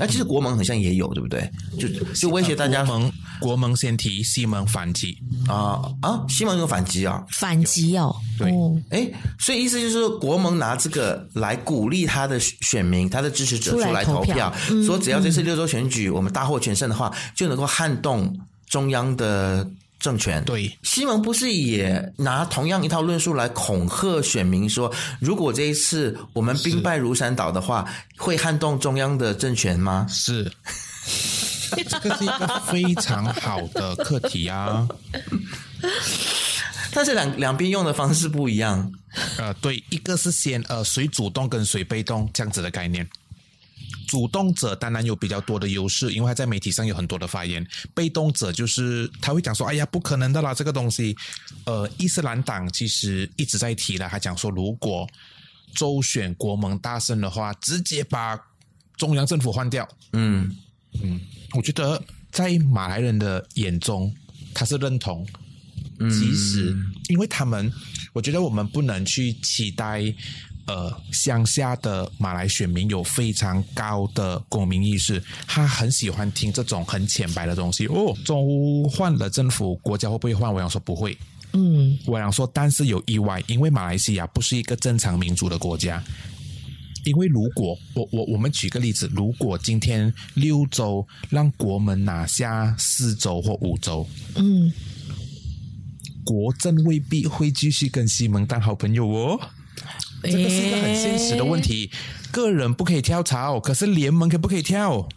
[0.00, 1.50] 那其实国盟好像也有，对不对？
[1.76, 2.84] 就就威胁大家。
[2.84, 6.24] 国盟国盟先提，西蒙反击啊啊！
[6.28, 7.24] 西蒙有反击啊？
[7.30, 8.14] 反击哦。
[8.38, 8.52] 对。
[8.90, 14.52] 哎，所以意思就是说，国盟拿这个来鼓励他的选民、他的支持者出来投票，
[14.86, 19.68] 说只要这次六州选举我们大获全胜的话，就能够撼动中央的。
[20.00, 20.44] 政权。
[20.44, 27.84] 对，西蒙不是也拿同样一套论述来恐吓选民说，如果这一次我们兵败如山倒的话，
[28.16, 30.06] 会撼动中央的政权吗？
[30.08, 30.48] 是，
[31.88, 34.86] 这个是一个非常好的课题啊。
[36.92, 38.90] 但是两两边用的方式不一样。
[39.36, 43.08] 呃，对，一个是先呃谁主动跟谁被动这样子的概念。
[44.06, 47.66] 主动者当然有比较多的优势，因为他在媒体上有很多的发言。
[47.94, 51.14] 被动者就是他会讲说：“哎呀，不可能的啦，这个东西。”
[51.66, 55.06] 呃，伊斯兰党其实一直在提了，他讲说，如果
[55.74, 58.38] 周选国盟大胜的话，直接把
[58.96, 59.86] 中央政府换掉。
[60.14, 60.56] 嗯
[61.02, 61.20] 嗯，
[61.54, 64.14] 我觉得在马来人的眼中，
[64.54, 65.26] 他是认同。
[65.98, 66.76] 其实，
[67.08, 67.72] 因为他们，
[68.12, 70.02] 我觉得我们不能去期待。
[70.66, 77.86] 呃，乡下的马来选民有非常高的公民意识，他很喜欢听这种很浅白的东西。
[77.86, 80.52] 哦，州换了政府，国家会不会换？
[80.52, 81.16] 我想说不会。
[81.54, 86.04] 嗯，我想说，但是有意外，因为马来西亚不是一个正常民主的国家。
[87.04, 94.72] 因为如果我我我们举个例子，如果今天六周让国门拿下四周或五周，嗯，
[96.24, 99.40] 国政未必会继续跟西蒙当好朋友哦。
[100.22, 105.08] 这个是一个很现实的问题，欸、个人不可以跳槽，可是联盟可不可以跳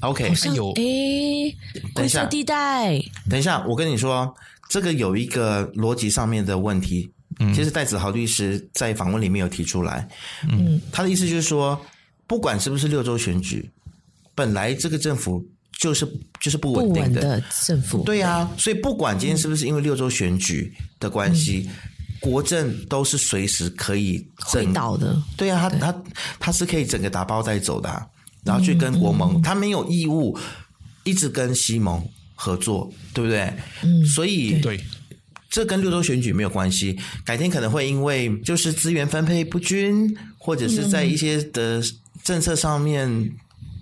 [0.00, 1.54] ？OK，还有诶，
[1.94, 2.98] 灰色地带。
[3.28, 4.34] 等一下，我跟你说，
[4.70, 7.12] 这个有一个逻辑上面的问题。
[7.38, 10.08] 嗯，其实戴子豪律师在访问里面有提出来。
[10.50, 11.80] 嗯，他的意思就是说，
[12.26, 13.70] 不管是不是六州选举，
[14.34, 15.44] 本来这个政府
[15.78, 16.06] 就是
[16.40, 18.02] 就是不稳定的，稳的政府。
[18.04, 21.68] 对呀、啊，所以不管今天是不是因为六州选举的关系。
[21.68, 21.74] 嗯
[22.22, 26.02] 国政都是随时可以整倒的，对啊，他他
[26.38, 28.06] 他是可以整个打包带走的，啊，
[28.44, 30.38] 然后去跟国盟，嗯，他没有义务
[31.02, 32.00] 一直跟西盟
[32.36, 33.52] 合作，对不对？
[33.82, 34.80] 嗯，所以对，
[35.52, 36.98] 这跟六州选举没有关系。
[37.24, 41.80] 改天可能会因为就是资源分配不均，或者是在一些的
[42.24, 43.32] 政策上面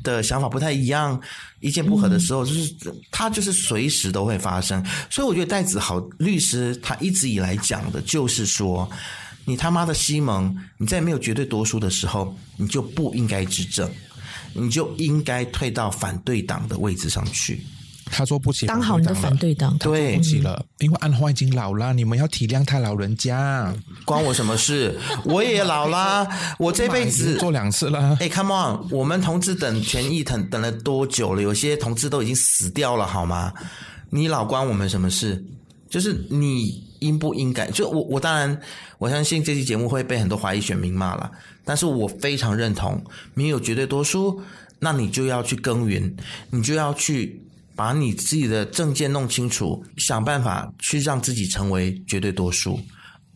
[0.02, 1.18] 的想法不太一样。
[1.60, 2.74] 意见不合的时候，就是
[3.10, 8.90] 他就是随时都会发生，所以我觉得戴子豪律师他一直以来讲的就是说，
[9.44, 13.88] 你他妈的西蒙，你在没有绝对多数的时候，你就不应该执政，
[14.54, 17.60] 你就应该退到反对党的位置上去。
[18.10, 23.72] 他做不起，当好你的反对党，对，不起了，因为安华已经老了，你们要体谅他老人家，
[24.04, 24.98] 关我什么事？
[25.24, 26.26] 我也老啦，
[26.58, 28.16] 我这辈子做两次了。
[28.20, 31.42] 哎，come on，我们同志等权益等等了多久了？
[31.42, 33.52] 有些同志都已经死掉了，好吗？
[34.10, 35.42] 你老关我们什么事？
[35.88, 37.70] 就是你应不应该？
[37.70, 38.60] 就我，我当然
[38.98, 41.30] 我相信这期节目会被很多华裔选民骂了，
[41.64, 43.02] 但是我非常认同，
[43.34, 44.42] 没有绝对多数，
[44.80, 46.16] 那你就要去耕耘，
[46.50, 47.40] 你就要去。
[47.80, 52.78] 把你自己的政见弄清楚，想办法去让自己成为绝对多数，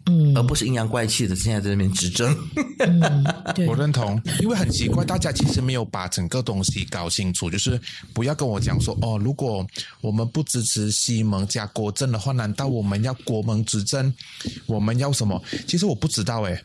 [0.05, 2.37] 嗯，而不是阴阳怪气的现在在那边执政。
[2.81, 3.25] 嗯，
[3.67, 7.81] 我认同，因为很奇怪，大家其实没有把整个东西搞清楚，就是
[8.13, 9.67] 不要跟我讲说哦，如果
[10.03, 14.13] 我们不支持西蒙加国政的话，难道我们要国盟执政？
[14.67, 15.43] 我们要什么？
[15.67, 16.63] 其实我不知道诶，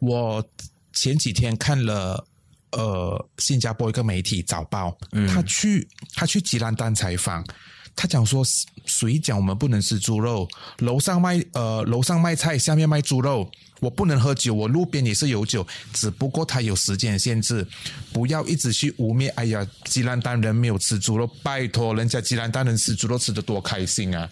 [0.00, 0.46] 我
[0.92, 2.22] 前几天看了。
[2.72, 7.44] 呃，新加坡一个媒体早报，嗯、他去他去吉兰丹采访，
[7.94, 8.42] 他讲说，
[8.86, 10.48] 谁讲我们不能吃猪肉？
[10.78, 17.66] 楼上卖呃楼上卖菜，下面卖猪肉，我不能喝酒，我路边也是有酒，只不过他有时间限制，
[18.12, 19.30] 不要一直去污蔑。
[19.34, 24.28] 哎呀，吉兰丹人没有吃猪肉，拜托，人家吉兰丹人吃猪肉吃得多开心啊！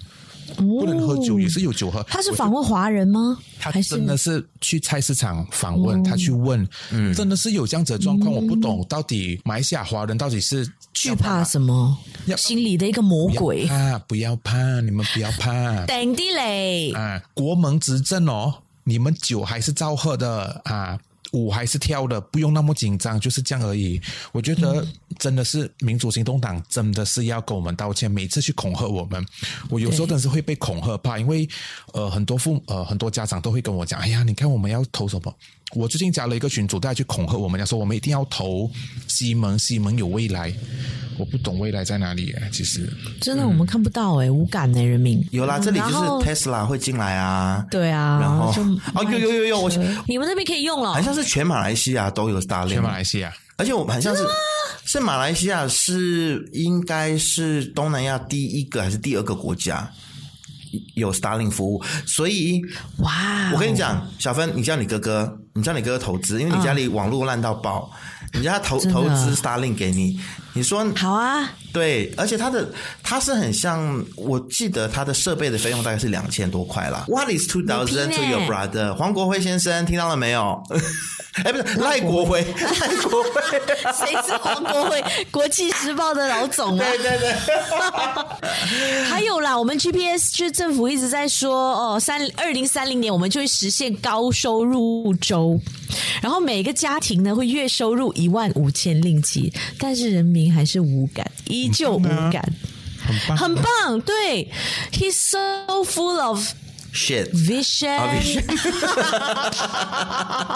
[0.56, 2.02] 不能喝酒，也是有酒喝。
[2.04, 3.38] 他是访问华人吗？
[3.58, 8.32] 他真的是去菜市场访问，他去问，嗯，真的是有这样子的状况。
[8.32, 11.96] 我不懂，到底马来西亚华人到底是惧怕什么？
[12.36, 13.66] 心里的一个魔鬼。
[13.68, 15.84] 啊，不要怕，你们不要怕。
[15.86, 20.98] 等地雷啊，国盟执政哦，你们酒还是照喝的啊。
[21.32, 24.00] 舞还是跳的，不用那么紧张，就是这样而已。
[24.32, 24.86] 我觉得
[25.18, 29.24] 真的是民主行动党真的是要跟我们道歉，每次去恐吓我们，
[29.68, 31.48] 我有时候真的是会被恐吓怕，因为
[31.92, 35.34] 呃很多父母呃很多家长都会跟我讲，哎呀，你看我们要投什么？
[35.74, 38.70] 我最近加了一个群组，大家去恐吓我们，讲说我们一定要投
[39.06, 40.52] 西蒙，西蒙有未来。
[41.18, 42.90] 我不懂未来在哪里，其实。
[43.20, 45.22] 真的我们看不到哎，无感哎，人民。
[45.32, 48.50] 有啦，这里就是 Tesla 会进来啊，对啊，然后
[48.94, 49.70] 哦有有有有，我
[50.08, 54.26] 你们那边可以用了，好像是全马来西亚都有 Starlink，全马来西亚，而且我们好像是
[54.86, 59.92] 是马来西亚是应该是东南亚第一个还是第二个国家
[60.94, 62.62] 有 Starlink 服务，所以
[63.00, 67.90] 哇，我跟你讲，小芬，你叫你哥哥，你叫你哥哥投资，因为你家里网络烂到爆。
[68.32, 70.20] 你叫他投投资 Starlink 给你，
[70.52, 71.52] 你说好啊？
[71.72, 72.68] 对，而且它的
[73.02, 77.04] 它是很像，我记得它的设备的费用大概是两千多块啦。
[77.06, 78.92] What is two thousand to your brother？
[78.94, 80.60] 黄国辉先生听到了没有？
[81.44, 83.60] 哎，不是赖国辉， 赖国辉，
[83.94, 85.04] 谁是黄国辉？
[85.30, 86.84] 国际时报的老总啊！
[86.84, 89.04] 对 对对。
[89.04, 95.58] 还有啦，我们 GPS 就是政府一直在说哦，三二零三零年我们就会实现高收入州，
[96.20, 102.40] 然后每个家庭呢会月收入一万五千令吉，但是人民还是无感，依旧无感，
[103.04, 104.00] 很棒，很棒。
[104.02, 104.48] 对
[104.92, 106.52] ，He's so full of
[106.94, 107.90] shit vision。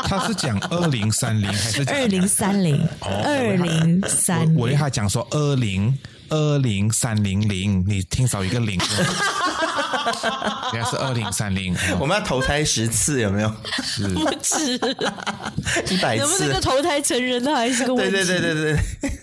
[0.07, 2.87] 他是讲二零三零还是二零三零？
[3.01, 8.81] 二零三零，我以为他讲说二零二零三零零，你听少一个零。
[10.73, 13.53] 应该是二零三零，我们要投胎十次有没有？
[13.83, 14.75] 是不止
[15.95, 18.13] 一百次，能不能投胎成人的还是个问题？
[18.13, 19.15] 对对对对 对。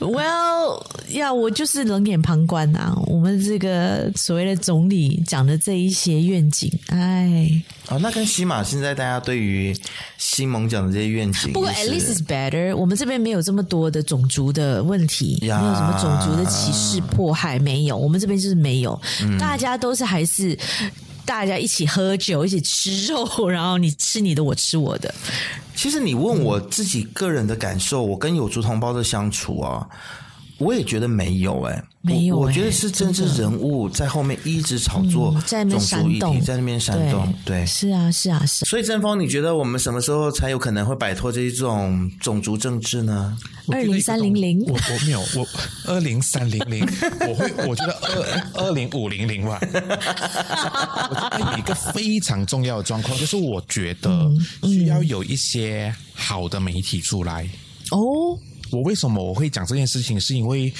[0.00, 2.94] Well，呀、yeah，我就是冷眼旁观啊。
[3.06, 7.50] 我们这个所谓的总理讲的这一些愿景，哎，
[7.88, 9.74] 哦，那跟西马现在大家对于
[10.18, 12.76] 西蒙讲的这些愿景，不过 at least is better。
[12.76, 17.96] 我们这边没有这么多的种族的问题，没有什么种族的歧视迫害，没有。
[17.96, 20.56] 我们这边就是没有，嗯、大家都是还是
[21.24, 25.14] 大家一起喝酒，一起吃肉，然后你吃你的，我吃我的。
[25.74, 29.88] 其实你问我自己个人的感受，我跟有族同胞的相处啊，
[30.58, 38.64] 我也觉得没有哎、欸，没有、欸，我觉得是政治人物在后面一直炒作，在那边煽动，在那边煽动，对，是啊，是啊，是。
[38.64, 43.36] 所以正峰，你觉得我们什么时候才有可能会摆脱这一种种族政治呢？
[43.70, 45.46] 二零三零零，我我没有，我
[45.86, 46.84] 二零三零零，
[47.20, 49.60] 我会，我觉得二 二零五零零吧。
[49.62, 54.28] 我觉得有一个非常重要的状况，就是我觉得
[54.64, 57.48] 需要有一些好的媒体出来。
[57.90, 58.38] 哦，
[58.70, 60.18] 我为什么我会讲这件事情？
[60.18, 60.72] 是因为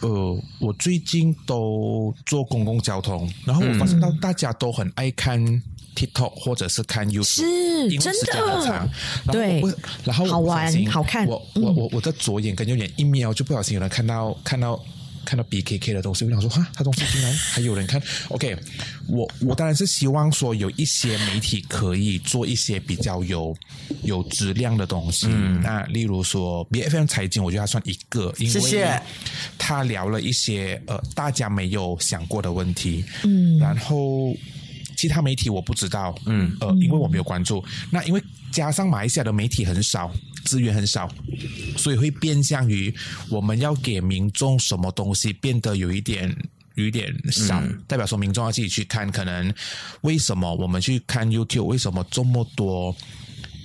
[0.00, 5.62] 呃，我最近都坐公共交通，然后我发现到大家都很爱看。
[5.92, 8.88] TikTok 或者是看 YouTube，是真的，
[9.26, 9.60] 对，
[10.04, 11.26] 然后好玩好看。
[11.26, 14.80] 我我我我的左眼跟右眼一瞄，就不小心有人看到看到
[15.24, 18.00] 看到 BKK 的东西，我想说哈，他东西竟然还有人看。
[18.28, 18.56] OK，
[19.08, 23.56] 我我当然是希望说有一些媒体可以做一些比较有
[24.02, 25.26] 有质量的东西。
[25.30, 29.00] 嗯，那例如说 BFM 财经，我觉得它算一个，因为
[29.58, 33.04] 他聊了一些呃大家没有想过的问题。
[33.24, 34.34] 嗯，然后。
[35.00, 37.64] 其他媒体我不知道，嗯，呃，因为我没有关注。
[37.90, 38.22] 那因为
[38.52, 40.12] 加上马来西亚的媒体很少，
[40.44, 41.10] 资源很少，
[41.78, 42.94] 所以会变相于
[43.30, 46.36] 我们要给民众什么东西变得有一点
[46.74, 49.10] 有一点少，嗯、代表说民众要自己去看。
[49.10, 49.50] 可能
[50.02, 51.64] 为什么我们去看 YouTube？
[51.64, 52.94] 为什么这么多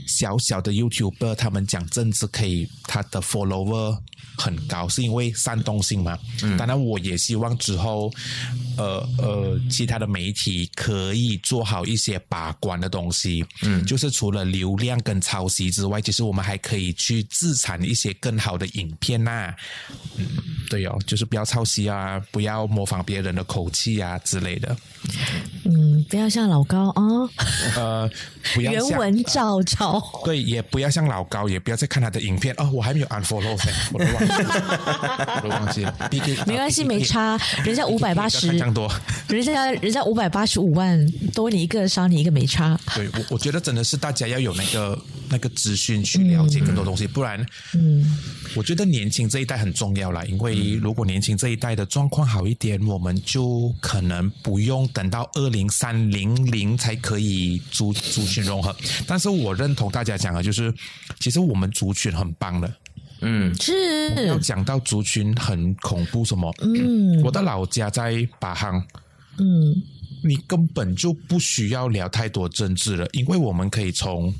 [0.07, 3.99] 小小的 YouTuber 他们讲政治可以他的 follower
[4.38, 4.88] 很高？
[4.88, 6.17] 是因为煽动性嘛？
[6.43, 8.09] 嗯，当然我也希望之后。
[8.78, 19.55] 呃呃，其他的媒体可以做好一些把关的东西，嗯，就是除了流量跟抄袭之外，其实我们还可以去自产一些更好的影片呐、啊，
[20.17, 20.26] 嗯，
[20.69, 24.76] 对哦，就是不要抄袭啊，不要模仿别人的口气啊之类的，
[25.63, 27.30] 嗯，不要像老高啊，哦、
[27.76, 28.11] 呃，
[28.53, 32.53] 不要原文照抄、呃， 对，也不要像老高，也不要再看他的影片。
[32.57, 33.57] 哦，我还没有 unfollow
[33.93, 35.95] 我都忘记了，我都忘记了。
[36.45, 38.64] 没关系，没差，人家五百八十。
[38.74, 38.91] 多，
[39.28, 42.80] 人家人家五百八十五万，多你一个少你一个没差。
[42.93, 44.99] 对，我我觉得真的是大家要有那个
[45.30, 48.18] 那个资讯去了解更多东西，嗯、不然，嗯，
[48.55, 50.24] 我觉得年轻这一代很重要啦。
[50.26, 58.76] 因为如果年轻这一代的状况好一点，我们就可能不用等到二零三零零才可以族族群融合。
[59.07, 60.74] 但是我认同大家讲的，就是
[61.20, 62.72] 其实我们族群很棒的。
[63.28, 66.53] 嗯，是要讲到族群很恐怖什么？
[66.61, 68.80] 嗯，我的老家在巴夯，
[69.39, 69.82] 嗯，
[70.23, 74.34] 你根本就不需要聊太多政治了，因为我们可以从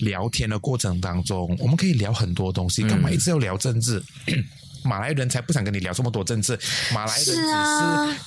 [0.00, 4.02] 聊天的过程当中，我们可以聊很多东西，干嘛一直要聊政治？
[4.26, 4.44] 嗯
[4.84, 6.56] 马来人才不想跟你聊这么多政治，
[6.94, 7.40] 马来人只是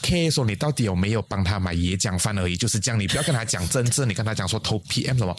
[0.03, 2.99] care 说你到底有没有帮他买椰浆饭而已，就是这样。
[2.99, 5.34] 你不要跟他讲政治，你跟他讲说投 PM 什么，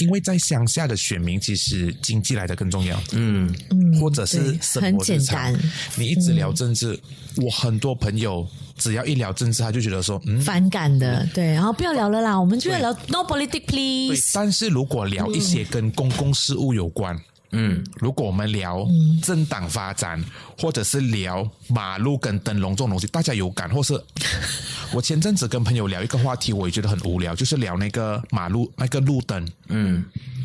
[0.00, 5.54] 因为在乡下的选民其实经济来的更重要，嗯嗯，或者是生活日常。
[5.96, 6.92] 你一直聊政治，
[7.36, 14.30] 嗯、我很多朋友只要一聊政治，他就觉得说嗯反感的，嗯、对，然后不要聊了啦，我们就要聊 No politics please。
[14.34, 17.18] 但是如果聊一些跟公共事务有关。
[17.52, 18.86] 嗯，如果我们聊
[19.22, 20.24] 政党发展，嗯、
[20.58, 24.00] 或者是聊马路跟灯笼这种东西，大家有感，或是
[24.92, 29.48] 我前阵子跟朋友聊一个话题，我也觉得很无聊，就是聊那个马路那个路灯。
[29.68, 30.04] 嗯，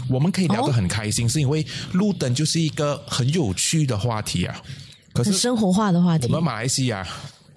[0.10, 4.62] 我们可以聊得很开心，哦、是因为路灯就是一个很有趣的话题啊，
[5.14, 6.28] 可是生活化的话题。
[6.28, 7.08] 我们马来西亚，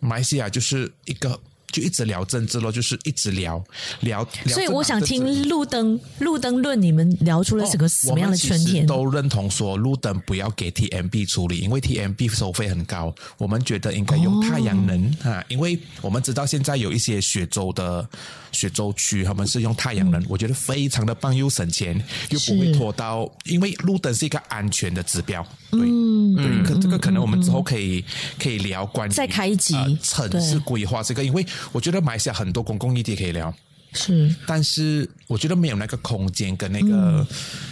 [0.01, 1.39] 马来西亚就是一个。
[1.75, 3.63] 就一直聊政治咯，就是一直聊
[4.03, 4.25] 聊。
[4.47, 8.85] 所以我想听路灯路灯论，你们聊出了什么什么样的春天？
[8.85, 13.13] 哦、都认同说路灯不要给 TMB 处理，因为 TMB 收费很高。
[13.39, 18.09] 我们觉得应该用太阳能、哦、啊，因为我们知道现在有一些雪州的
[18.53, 22.01] 雪州区，他们是用太阳能，嗯、我觉得非常的棒，又省钱，
[22.31, 23.29] 又不会拖到。
[23.47, 25.45] 因为路灯是一个安全的指标。
[25.77, 28.05] 对，嗯，对，可这个可能我们之后可以、嗯、
[28.39, 31.45] 可以聊关于再开一集、呃、城市规划这个，因为。
[31.73, 33.53] 我觉得马来西亚很多公共议题可以聊，
[33.95, 37.27] 是，但是我觉得没有那个空间跟那个、嗯、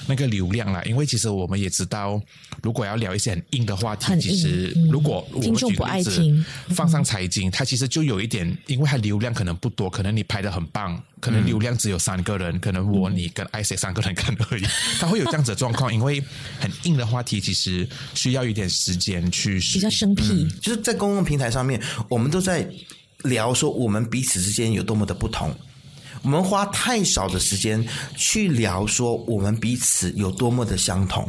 [0.07, 0.83] 那个流量啦。
[0.85, 2.20] 因为其实我们也知道，
[2.62, 14.62] 如果要聊一些很硬的话题，其实如果我们听众不爱听，放上财经，它其实就有一点，因为它流量可能不多，可能你拍的很棒，可能流量只有三个人，可能我你跟艾 C 三个人看而已，
[15.01, 15.93] 它会有这样子的状况。
[15.93, 16.23] 因为
[16.61, 22.68] 很硬的话题，其实需要一点时间去比较生僻、嗯，就是在公共平台上面，我们都在。
[23.25, 25.55] 聊说我们彼此之间有多么的不同。
[26.23, 27.85] 我们花太少的时间
[28.16, 31.29] 去聊说我们彼此有多么的相同，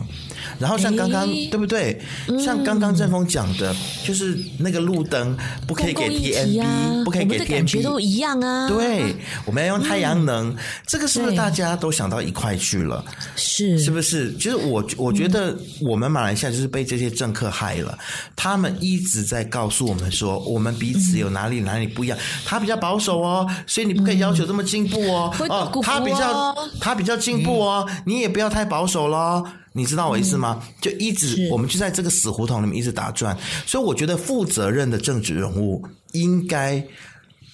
[0.60, 2.00] 然后像刚刚、欸、对不对？
[2.44, 5.36] 像刚刚正峰讲的，嗯、就是那个路灯
[5.68, 8.70] 不可以给 TMB，、啊、不可以给 TMB，都一样啊。
[8.70, 9.16] 对，
[9.46, 13.04] 我们要用太阳能，嗯、这个是不是大家都想到一块去了？
[13.36, 14.32] 是，是不是？
[14.34, 17.98] 就是我我觉得我们马来西亚就是被这些政客害了，
[18.36, 24.83] 他们一直在告诉我们说我们彼此有哪里哪里不一样，他比较保守哦，所以你不可以要求这么近。
[24.88, 30.62] 进步哦，哦，他比较他比较进步哦，嗯、你也不要太保守咯，你知道我意思吗？
[30.62, 36.86] 嗯、就一直我们就在这个死胡同里面一直打转，所以我觉得负责任的政治人物应该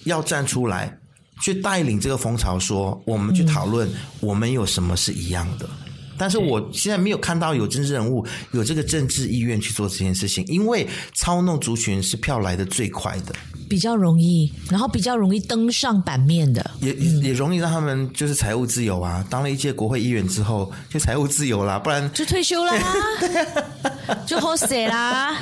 [0.04, 0.98] 要站出来
[1.40, 3.88] 去带领这个风潮，说我们去讨论
[4.20, 5.68] 我们有什么是一样的。
[5.86, 5.89] 嗯、
[6.20, 13.34] 但是我现在没有看到有政治人物有这个政治意愿去做这件事情，因为操弄族群是票来的最快的。
[13.70, 19.24] 比较容易，然后比较容易登上版面的，也也容易让他们就是财务自由啊。
[19.30, 22.74] 当了一届国会议员之后，就财务自由啦，不然就退休啦，
[24.26, 25.36] 就喝死啦。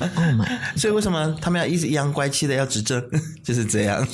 [0.00, 0.10] Oh
[0.76, 3.02] 所以为什么他们要一直阴阳怪气的要执政？
[3.42, 4.06] 就是这样，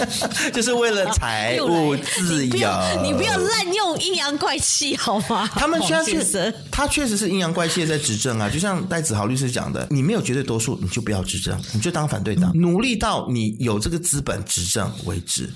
[0.52, 2.68] 就是为了财务自由。
[3.02, 5.48] 你不要滥用阴阳怪气好吗？
[5.54, 8.48] 他们确实，他确实是阴阳怪气的在执政啊。
[8.50, 13.06] 就像戴子豪律师讲的，你没有绝对多数，你就不要执政，你就当反对党，嗯、努力到。
[13.06, 15.48] 到你有这个资本执政为止，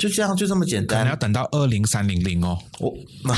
[0.00, 1.00] 就这样，就这么简单。
[1.00, 2.58] 可能要等到二零三零零哦。
[2.78, 2.96] 我，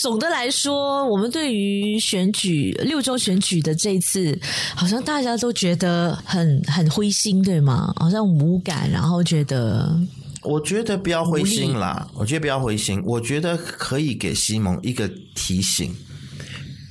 [0.00, 4.40] 总的来说，我们对于选举六州选举的这一次，
[4.74, 7.92] 好像大家都觉得很很灰心，对吗？
[7.96, 9.94] 好像无感，然后觉得，
[10.42, 12.08] 我觉得不要灰心啦。
[12.14, 15.94] 我觉得不要灰心，我觉得可以给西蒙一个提醒。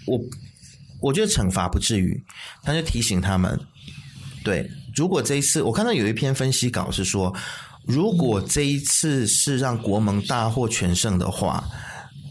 [0.06, 0.20] 我。
[1.04, 2.24] 我觉得惩罚不至于，
[2.62, 3.60] 他就提醒他们，
[4.44, 7.34] 对，如果这一次我看到有一篇分析稿是说，
[7.86, 11.64] 如果这一次是让国盟大获全胜的话，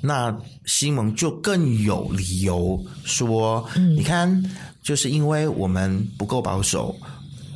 [0.03, 0.35] 那
[0.65, 4.43] 西蒙就更有理由说，嗯，你看，
[4.83, 6.97] 就是因为我们不够保守，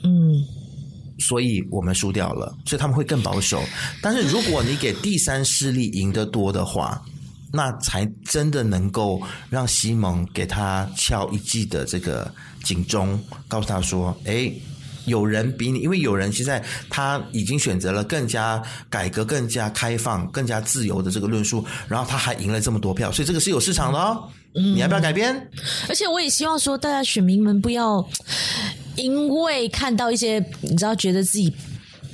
[0.03, 0.45] 嗯，
[1.21, 3.63] 所以我们输掉了，所以他们会更保守。
[4.03, 7.03] 但是如果你给第三势力赢得多的话，
[7.53, 12.31] 那才真的能够让西蒙给他敲一记的这个
[12.65, 14.53] 警钟，告诉他说：“哎，
[15.07, 24.29] 有人比你，因为有人现在他已经选择了更加改革、更加开放、更加自由的这个论述，然后他还赢了这么多票，所以这个是有市场的哦。
[24.55, 25.51] 嗯，你要不要改变？
[25.89, 28.07] 而且我也希望说，大家选民们不要
[28.97, 31.53] 因为看到一些，你知道，觉得自己。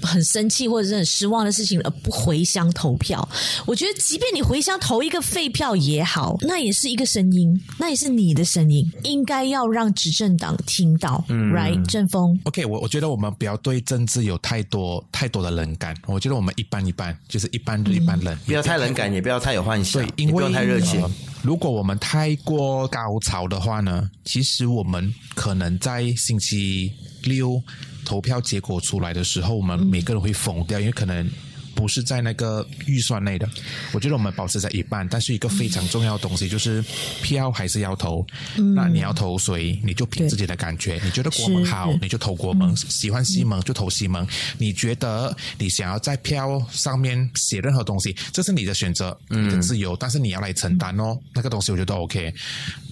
[0.03, 3.27] 很生气或者是很失望的事情而不回乡投票。
[3.67, 11.25] 我觉得，即便你回乡投一个废票也好，那也是一个声音，那也是你的声音，应该要让执政党听到。
[11.29, 12.39] 嗯，Right，正风。
[12.45, 15.97] OK，我我觉得我们不要对政治有太多太多的冷感。
[16.07, 21.03] 我觉得我们一般一般，就是一般一般人，不要太冷感，也不要太有幻想，对，因为不用太热情。
[21.43, 26.93] 如果我们太过高潮的话呢，其实我们可能在星期
[27.23, 27.63] 六
[28.05, 31.29] 投票结果出来的时候，我们每个人会疯掉，因为可能
[31.75, 33.49] 不是在那个预算内的。
[33.93, 36.85] 我觉得我们保持在一半，但是一个非常重要的东西就是
[37.23, 38.27] 票还是要投。
[38.75, 41.01] 那你要投谁，你就凭自己的感觉。
[41.05, 44.27] 你觉得国门好，你就投国盟；喜欢西盟就投西盟。
[44.59, 51.19] 你觉得你想要在票上面写任何东西，这是你的选择，你的自由，但是你要来承担哦。
[51.33, 52.35] 那个东西我觉得 OK。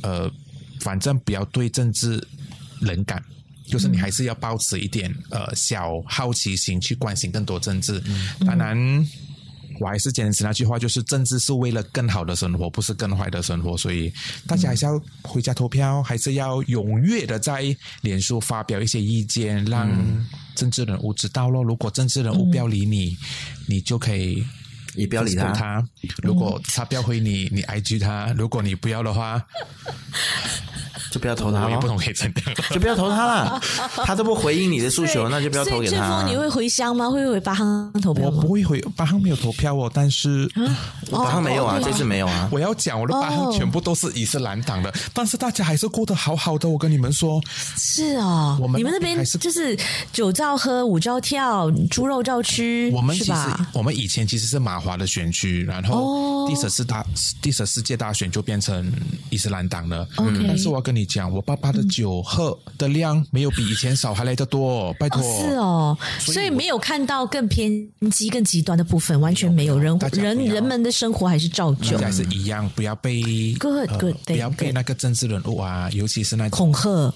[0.03, 0.31] 呃，
[0.81, 2.25] 反正不要对政治
[2.81, 3.23] 冷感。
[3.69, 8.03] 就是你还是要保持一点呃小好奇心去关心更多政治。
[8.47, 9.09] 当然，
[9.81, 13.77] 我还是坚持那句话，就是政治是为了更好的生活，不是更坏的生活。
[13.77, 14.13] 所以
[14.47, 19.89] 大家还是要回家投票，还是要踊跃的在脸书发表一些意见，让
[20.57, 21.63] 政治人物知道咯。
[21.63, 23.17] 如果政治人物不要理你，
[23.67, 24.45] 你就可以
[24.95, 25.53] 也不要理他。
[25.53, 25.85] 他
[26.23, 28.33] 如果他不要回你，你 IG 他。
[28.37, 29.43] 如果你不要的话。
[31.11, 32.29] 就不要投他了，我也不同意这
[32.71, 33.59] 就不要投他了。
[34.05, 35.97] 他都不回应你的诉求，那就不要投给他。
[35.97, 37.09] 阵风，你会回乡吗？
[37.09, 38.37] 会回八夯投票吗？
[38.37, 39.91] 我不会回八夯，没有投票哦。
[39.95, 40.47] 但是
[41.11, 42.47] 八夯没有啊，这次没有啊。
[42.53, 46.69] 我要讲，我的八夯全部都是伊斯兰党的，但是大家还是过得好好的。
[46.69, 47.41] 我跟你们说，
[47.79, 48.59] 是哦。
[48.61, 49.75] 我们你们那边就是
[50.13, 53.33] 酒照喝，舞照跳，猪肉照吃，我们其实
[53.73, 57.03] 我们以前其实是马华的选区，然后第十四大
[57.41, 58.93] 第十四届大选就变成
[59.31, 60.07] 伊斯兰党了。
[60.19, 60.99] 嗯，但是我要跟你。
[60.99, 65.23] 你讲，我爸爸的酒喝的量没有比以前少，还来得多，拜托。
[65.23, 67.71] 是哦，所以没有看到更偏
[68.11, 69.79] 激、更极端的部分，完全没有。
[69.79, 73.23] 人人人们的生活还是照旧，还是一样，不要被
[73.61, 77.15] good good，不要被那个政治人物啊，尤其是那种恐吓，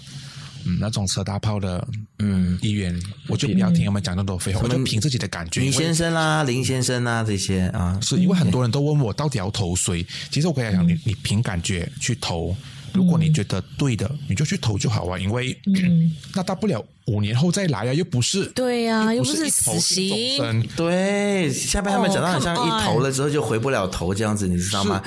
[0.65, 1.87] 嗯，那种车大炮的，
[2.19, 2.99] 嗯，议员，
[3.29, 5.61] 我就不要听他们讲那么多废话，我就凭自己的感觉。
[5.61, 12.57] 林先生啦，林先生啊，这些啊，是因为很多人都问我到底要投谁，其实我跟你讲，你你凭感觉去投。
[12.93, 20.69] 如果你觉得对的，你就去投就好啊，因为、嗯、那大不了五年后再来啊，又不是对呀、啊，又不是死刑。
[20.77, 25.03] 对，下面他们讲到好像一投了之后就回不了头这样子，你知道吗？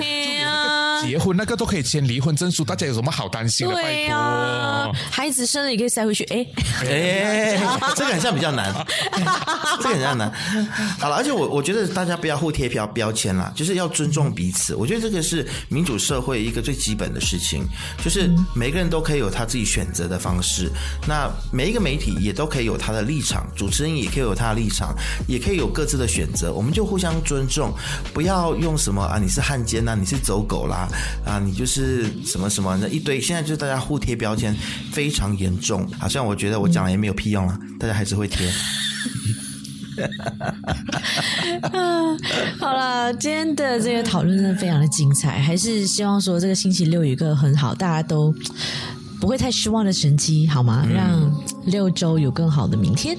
[1.02, 3.74] 结婚那个都可以签离婚证书，大家有什么好担心的？
[3.74, 6.24] 对呀，孩子生了也可以塞回去。
[6.24, 6.46] 哎
[6.80, 7.58] 哎，
[7.94, 8.74] 这个好像比较难，
[9.78, 10.32] 这个很像难。
[10.98, 14.74] 好了，而且我我觉得大家不要互贴标标签啦，就是要尊重彼此。
[14.74, 17.66] 我觉得这个是民主社会一个最基本的事情，
[18.02, 20.70] 就是每个人都可以有他自己选择的方式。
[21.06, 24.92] 那每一个媒体也都可以有他的立场，主持人也可以有他的立场，
[25.28, 26.52] 也可以有各自的选择。
[26.52, 27.72] 我们就互相尊重，
[28.12, 30.88] 不要用什么啊，你是汉奸呐，你是走狗啦。
[31.24, 34.52] 啊，你就是什么什么那一堆，现在就是大家互贴标签
[34.90, 38.50] 非常严重，好像我觉得我讲了也没有屁用了，大家还是会贴。
[42.58, 48.34] 好了，今天的这个讨论真的非常的精彩，还是希望说这个星期六有一个很好，大家都
[49.20, 50.82] 不会太失望的成绩，好吗？
[50.86, 53.16] 嗯、让六周有更好的明天。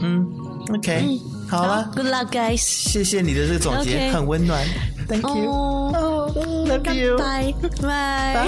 [0.00, 0.24] 嗯
[0.72, 4.12] ，OK，嗯好了，Good luck, guys，谢谢你的这个总结，Okay.
[4.12, 4.64] 很温暖
[5.08, 5.50] ，Thank you。
[5.50, 5.90] Oh.
[6.30, 7.52] Love you，拜
[7.82, 8.46] 拜。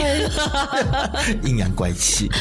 [1.42, 2.30] 阴阳怪气。